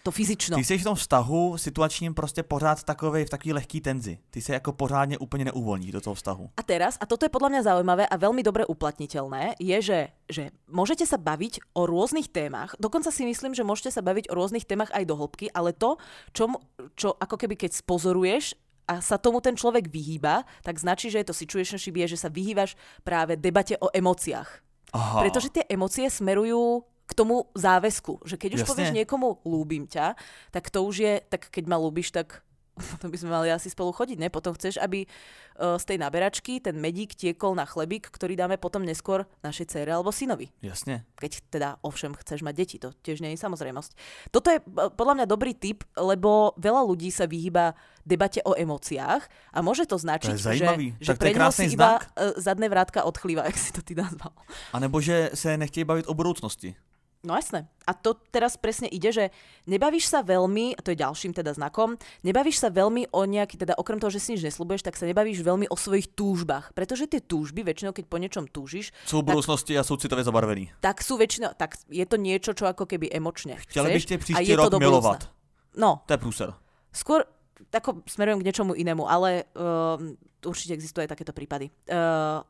[0.04, 0.58] to fyzično.
[0.60, 4.20] Ty jsi v tom vztahu situačním prostě pořád takovej, v takový lehký tenzi.
[4.30, 6.33] Ty se jako pořádně úplně neuvolníš do toho vztahu.
[6.56, 10.44] A teraz, a toto je podľa mňa zaujímavé a veľmi dobre uplatniteľné, je, že, že
[10.70, 14.68] môžete sa baviť o rôznych témach, dokonca si myslím, že môžete sa baviť o rôznych
[14.68, 15.98] témach aj do hĺbky, ale to,
[16.32, 16.50] čo,
[16.98, 21.28] čo ako keby keď spozoruješ a sa tomu ten človek vyhýba, tak značí, že je
[21.32, 22.76] to situationship, je, že sa vyhýbaš
[23.08, 24.50] práve debate o emóciách.
[24.94, 25.26] Aha.
[25.26, 28.72] Pretože tie emócie smerujú k tomu záväzku, že keď už Jasne.
[28.72, 30.16] povieš niekomu ľúbim ťa,
[30.52, 32.44] tak to už je, tak keď ma ľúbiš, tak
[32.98, 34.30] potom by sme mali asi spolu chodiť, ne?
[34.34, 38.82] Potom chceš, aby uh, z tej naberačky ten medík tiekol na chlebík, ktorý dáme potom
[38.82, 40.50] neskôr našej cére alebo synovi.
[40.62, 41.06] Jasně.
[41.22, 43.92] Keď teda ovšem chceš mať deti, to tiež nie je samozrejmosť.
[44.34, 49.22] Toto je uh, podľa mňa dobrý tip, lebo veľa ľudí sa vyhýba debate o emóciách
[49.54, 50.88] a môže to značiť, To je zajímavý.
[51.00, 52.04] že, že Tak to je pre ňoho si iba znak.
[52.10, 54.34] uh, zadné vrátka odchlíva, jak si to ty nazval.
[54.74, 56.76] A nebo že se nechtějí bavit o budoucnosti.
[57.24, 57.72] No jasné.
[57.88, 59.32] A to teraz presne ide, že
[59.64, 63.80] nebavíš sa veľmi, a to je ďalším teda znakom, nebavíš sa veľmi o nejaký, teda
[63.80, 66.76] okrem toho, že si nič neslúbuješ, tak sa nebavíš veľmi o svojich túžbách.
[66.76, 70.72] Pretože tie túžby, väčšinou keď po niečom túžiš, Jsou v budoucnosti a jsou citově zabarvený.
[70.84, 74.58] tak sú väčšinou, tak je to niečo, čo ako keby emočne chceš a příští je
[74.60, 75.32] to rok milovat.
[75.76, 76.54] No, To je průser.
[76.92, 77.24] skôr
[77.70, 79.98] tako smerujem k niečomu inému, ale uh,
[80.46, 81.72] určite existuje aj takéto prípady.
[81.90, 82.44] Uh,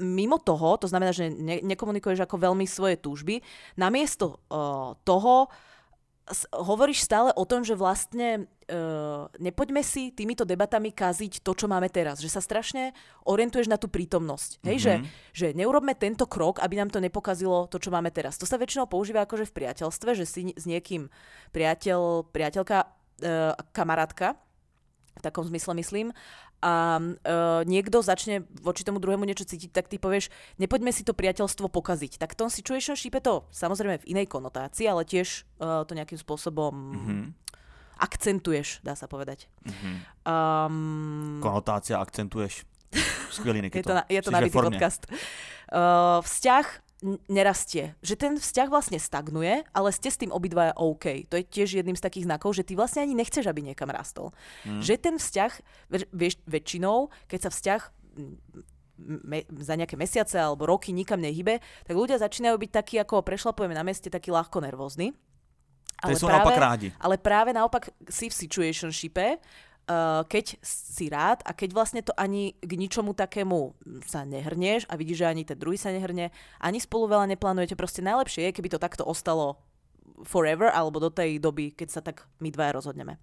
[0.00, 3.44] mimo toho, to znamená, že ne, nekomunikuješ ako veľmi svoje túžby,
[3.76, 5.52] namiesto uh, toho
[6.24, 11.66] s- hovoríš stále o tom, že vlastne uh, nepoďme si týmito debatami kaziť to, čo
[11.68, 12.22] máme teraz.
[12.22, 14.62] Že sa strašne orientuješ na tú prítomnosť.
[14.64, 14.94] Hej, že,
[15.34, 18.38] že neurobme tento krok, aby nám to nepokazilo to, čo máme teraz.
[18.38, 21.10] To sa väčšinou používa akože v priateľstve, že si s niekým
[21.50, 24.38] priateľ, priateľka, uh, kamarátka,
[25.12, 26.08] v takom zmysle myslím,
[26.62, 27.12] a uh,
[27.66, 32.22] niekto začne voči tomu druhému niečo cítiť, tak ty povieš, nepoďme si to priateľstvo pokaziť.
[32.22, 36.70] Tak v tom situationshipe to samozrejme v inej konotácii, ale tiež uh, to nejakým spôsobom
[36.72, 37.34] Mhm.
[37.98, 39.50] akcentuješ, dá sa povedať.
[39.66, 39.90] Mhm.
[40.22, 42.62] Um, Konotácia akcentuješ.
[43.30, 44.78] Skvělý, je to, na, je to formě.
[44.78, 45.06] podcast.
[45.10, 46.66] Uh, vzťah
[47.26, 47.98] nerastie.
[48.00, 51.26] Že ten vzťah vlastne stagnuje, ale ste s tým obidvaja OK.
[51.28, 54.30] To je tiež jedným z takých znakov, že ty vlastne ani nechceš, aby niekam rastol.
[54.62, 54.78] Hmm.
[54.78, 55.52] Že ten vzťah,
[56.14, 57.80] vieš, väčšinou, keď sa vzťah
[58.16, 58.34] mm,
[59.26, 63.74] me, za nejaké mesiace alebo roky nikam nehybe, tak ľudia začínajú byť takí, ako prešlapujeme
[63.74, 65.10] na meste, takí ľahko nervózni.
[66.02, 66.88] Ale sú práve, naopak rádi.
[66.98, 69.38] Ale práve naopak si v situationshipe,
[70.28, 73.74] keď si rád a keď vlastne to ani k ničomu takému
[74.06, 76.30] sa nehrnieš a vidíš, že ani ten druhý sa nehrne,
[76.62, 79.58] ani spolu veľa neplánujete, proste najlepšie je, keby to takto ostalo
[80.22, 83.16] forever, alebo do tej doby, keď sa tak my dvaja rozhodneme.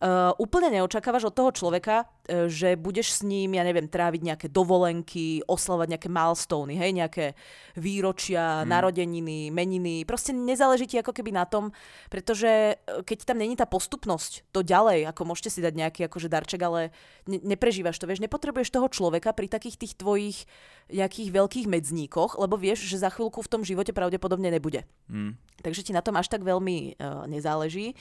[0.00, 4.46] Uh, úplne neočakávaš od toho človeka, uh, že budeš s ním, ja neviem, tráviť nejaké
[4.48, 7.36] dovolenky, oslavať nejaké milestony, hej, nejaké
[7.76, 8.68] výročia, mm.
[8.72, 10.08] narodeniny, meniny.
[10.08, 11.68] Proste nezáleží ti ako keby na tom,
[12.08, 16.32] pretože uh, keď tam není tá postupnosť, to ďalej, ako môžete si dať nejaký akože
[16.32, 16.96] darček, ale
[17.28, 20.48] ne- neprežívaš to, vieš, nepotrebuješ toho človeka pri takých tých tvojich
[20.90, 24.88] nejakých veľkých medzníkoch, lebo vieš, že za chvíľku v tom živote pravdepodobne nebude.
[25.12, 25.38] Mm.
[25.60, 27.94] Takže ti na tom až tak veľmi uh, nezáleží.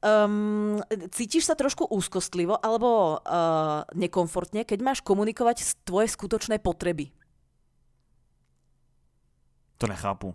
[0.00, 0.80] Um,
[1.12, 7.12] cítiš sa trošku úzkostlivo alebo uh, nekomfortne, keď máš komunikovať tvoje skutočné potreby?
[9.76, 10.32] To nechápu.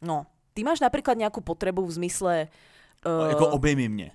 [0.00, 0.24] No,
[0.56, 2.34] ty máš napríklad nejakú potrebu v zmysle...
[3.04, 4.08] Uh, jako obejmi mne.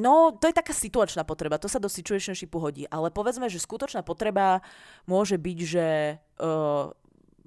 [0.00, 4.00] No, to je taká situačná potreba, to sa do situationshipu hodí, ale povedzme, že skutočná
[4.00, 4.64] potreba
[5.04, 6.16] môže byť, že...
[6.40, 6.88] Uh,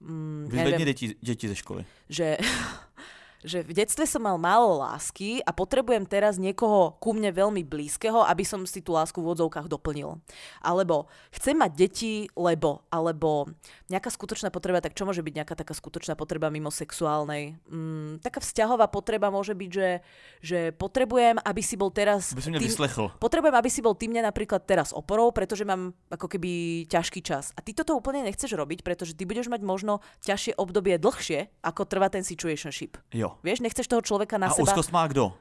[0.05, 1.81] mm, Vyzvedni deti, deti ze školy.
[2.05, 2.37] Že
[3.45, 8.25] že v detstve som mal málo lásky a potrebujem teraz niekoho ku mne veľmi blízkeho,
[8.25, 10.17] aby som si tú lásku v odzovkách doplnil.
[10.65, 13.45] Alebo chcem mať deti, lebo, alebo
[13.87, 17.55] nejaká skutočná potreba, tak čo môže byť nejaká taká skutočná potreba mimo sexuálnej?
[17.69, 19.89] Mm, taká vzťahová potreba môže byť, že,
[20.41, 22.33] že potrebujem, aby si bol teraz...
[22.33, 23.13] By som tým, vyslechl.
[23.21, 27.53] Potrebujem, aby si bol ty mne napríklad teraz oporou, pretože mám ako keby ťažký čas.
[27.53, 31.85] A ty toto úplne nechceš robiť, pretože ty budeš mať možno ťažšie obdobie dlhšie, ako
[31.85, 32.97] trvá ten situationship.
[33.13, 33.34] Jo.
[33.43, 34.67] Vieš, nechceš toho človeka na a seba...
[34.67, 35.33] A úzkost má kdo?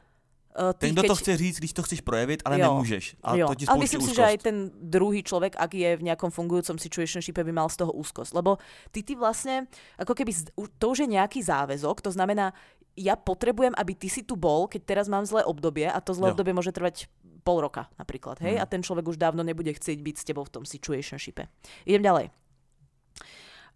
[0.55, 1.09] Uh, ty, ten, kdo keď...
[1.11, 2.71] to chce říct, když to chceš projevit, ale jo.
[2.71, 3.17] nemůžeš.
[3.23, 3.47] A jo.
[3.51, 4.15] to ti ale myslím úzkost.
[4.15, 7.83] si, že aj ten druhý človek, ak je v nejakom fungujúcom situationshipe, by mal z
[7.83, 8.39] toho úzkosť.
[8.39, 8.63] Lebo
[8.95, 9.67] ty, ty vlastne,
[9.99, 12.55] ako keby, to už je nejaký záväzok, to znamená,
[12.95, 16.31] ja potrebujem, aby ty si tu bol, keď teraz mám zlé obdobie a to zlé
[16.31, 16.39] jo.
[16.39, 17.11] obdobie môže trvať
[17.43, 18.57] pol roka napríklad, hej?
[18.57, 18.63] Mm.
[18.63, 21.51] A ten človek už dávno nebude chcieť byť s tebou v tom situationshipe.
[21.85, 22.31] Idem ďalej.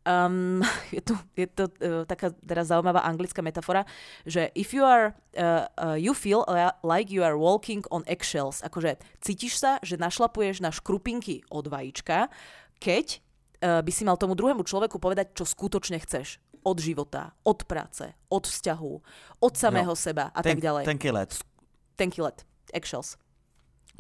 [0.08, 0.64] Um,
[0.96, 3.84] je, tu, je to uh, taká teraz zaujímavá anglická metafora,
[4.24, 6.48] že if you are, uh, uh, you feel
[6.80, 12.32] like you are walking on eggshells, akože cítiš sa, že našlapuješ na škrupinky od vajíčka,
[12.80, 13.20] keď
[13.60, 16.40] uh, by si mal tomu druhému človeku povedať, čo skutočne chceš.
[16.66, 18.92] Od života, od práce, od vzťahu,
[19.40, 20.00] od samého jo.
[20.00, 20.84] seba a ten, tak ďalej.
[20.90, 21.32] Tenký let.
[21.94, 22.42] Tenký let.
[22.74, 23.14] Eggshells.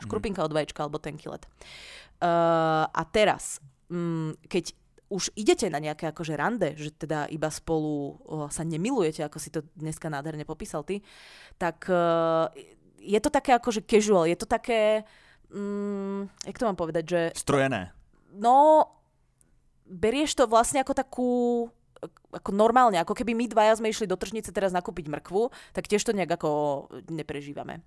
[0.02, 0.46] Škrupinka mm.
[0.50, 1.46] od vajíčka alebo tenký let.
[2.18, 4.74] Uh, a teraz, um, keď
[5.08, 8.20] už idete na nejaké akože rande, že teda iba spolu
[8.52, 11.00] sa nemilujete, ako si to dneska nádherne popísal ty,
[11.56, 12.52] tak uh,
[13.00, 15.08] je to také akože casual, je to také,
[15.48, 17.20] mm, jak to mám povedať, že...
[17.40, 17.96] Strojené.
[18.36, 18.84] No,
[19.88, 21.30] berieš to vlastne ako takú
[22.28, 26.04] ako normálne, ako keby my dvaja sme išli do tržnice teraz nakúpiť mrkvu, tak tiež
[26.04, 27.82] to nejak ako neprežívame.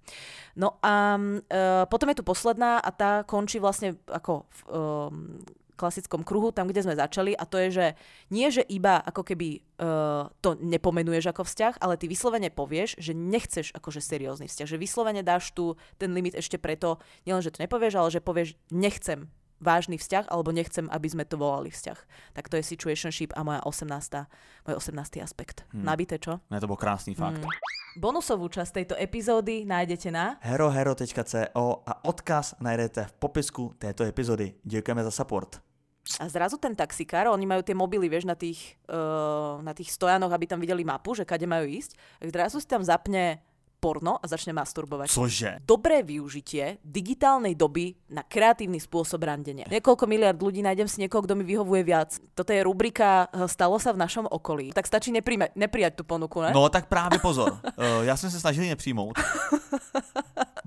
[0.57, 5.39] No a uh, potom je tu posledná a tá končí vlastne ako um,
[5.81, 7.85] klasickom kruhu, tam, kde sme začali a to je, že
[8.29, 13.17] nie, že iba ako keby uh, to nepomenuješ ako vzťah, ale ty vyslovene povieš, že
[13.17, 17.65] nechceš akože seriózny vzťah, že vyslovene dáš tu ten limit ešte preto, nielen, že to
[17.65, 19.25] nepovieš, ale že povieš, nechcem
[19.61, 21.99] vážny vzťah, alebo nechcem, aby sme to volali vzťah.
[22.33, 24.65] Tak to je situationship a moja 18.
[24.65, 25.21] môj 18.
[25.21, 25.63] aspekt.
[25.69, 25.85] Hmm.
[25.85, 26.41] Nabité, čo?
[26.49, 27.45] Ne, to bol krásny fakt.
[27.45, 27.53] Hmm.
[27.95, 34.57] Bonusovú časť tejto epizódy nájdete na herohero.co a odkaz nájdete v popisku tejto epizódy.
[34.65, 35.70] Ďakujeme za support.
[36.19, 40.33] A zrazu ten taxikár, oni majú tie mobily, vieš, na tých, uh, na tých stojanoch,
[40.33, 41.95] aby tam videli mapu, že kade majú ísť.
[42.19, 43.39] Tak zrazu si tam zapne
[43.81, 45.09] porno a začne masturbovať.
[45.09, 45.51] Cože?
[45.65, 49.65] Dobré využitie digitálnej doby na kreatívny spôsob randenia.
[49.65, 52.21] Niekoľko miliard ľudí nájdem si niekoho, kto mi vyhovuje viac.
[52.37, 54.69] Toto je rubrika eh, Stalo sa v našom okolí.
[54.77, 56.53] Tak stačí nepríjmať, neprijať tú ponuku, ne?
[56.53, 57.57] No tak právě pozor.
[57.57, 59.17] uh, já jsem se snažil nepřijmout.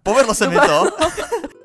[0.03, 0.91] Povedlo se mi to.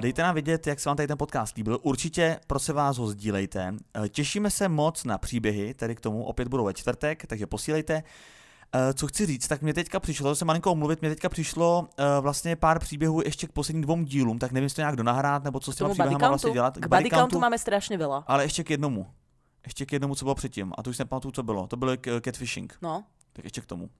[0.00, 1.78] Dejte nám vědět, jak se vám tady ten podcast líbil.
[1.82, 3.74] Určitě, prosím vás, ho sdílejte.
[4.04, 8.02] Eh, těšíme se moc na příběhy, tedy k tomu opět budou ve čtvrtek, takže posílejte.
[8.74, 12.04] Eh, co chci říct, tak mě teďka přišlo, se malinko omluvit, mě teďka přišlo uh,
[12.20, 15.60] vlastně pár příběhů ještě k posledním dvou dílům, tak nevím, jestli to nějak donahrát, nebo
[15.60, 16.78] co s těma příběhama vlastně dělat.
[16.78, 18.24] K, k body countu máme strašně veľa.
[18.26, 19.06] Ale ještě k jednomu.
[19.64, 20.72] Ještě k jednomu, co bylo předtím.
[20.78, 21.66] A to už nepamatuju, co bylo.
[21.66, 21.92] To bylo
[22.24, 22.78] catfishing.
[22.82, 23.04] No.
[23.32, 23.90] Tak ještě k tomu.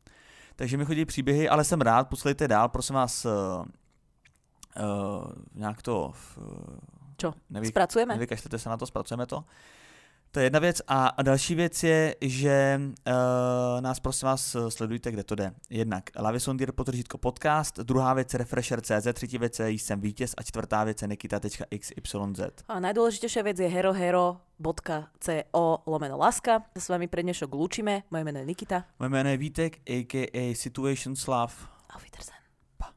[0.57, 3.27] Takže mi chodí příběhy, ale jsem rád, poslouchejte dál, prosím vás,
[4.79, 6.13] uh, nějak to...
[7.17, 7.35] Čo?
[7.51, 8.15] Nevy, Spracujeme?
[8.15, 9.45] Nevykažte se na to, spracujeme to.
[10.31, 10.83] To je jedna věc.
[10.89, 15.53] A další věc je, že uh, nás prosím vás sledujte, kde to jde.
[15.71, 20.85] Jednak Lavisondir potržítko podcast, druhá věc je Refresher.cz, třetí věc je Jsem vítěz a čtvrtá
[20.85, 22.53] věc je Nikita.xyz.
[22.69, 26.63] A najdôležitejšia vec je herohero.co lomeno laska.
[26.77, 28.03] S vami pre dnešok lúčime.
[28.11, 28.85] Moje meno je Nikita.
[28.99, 30.55] Moje jméno je Vítek, a.k.a.
[30.55, 31.69] Situation Slav.
[31.91, 32.43] Auf Wiedersehen.
[32.77, 32.93] Pa.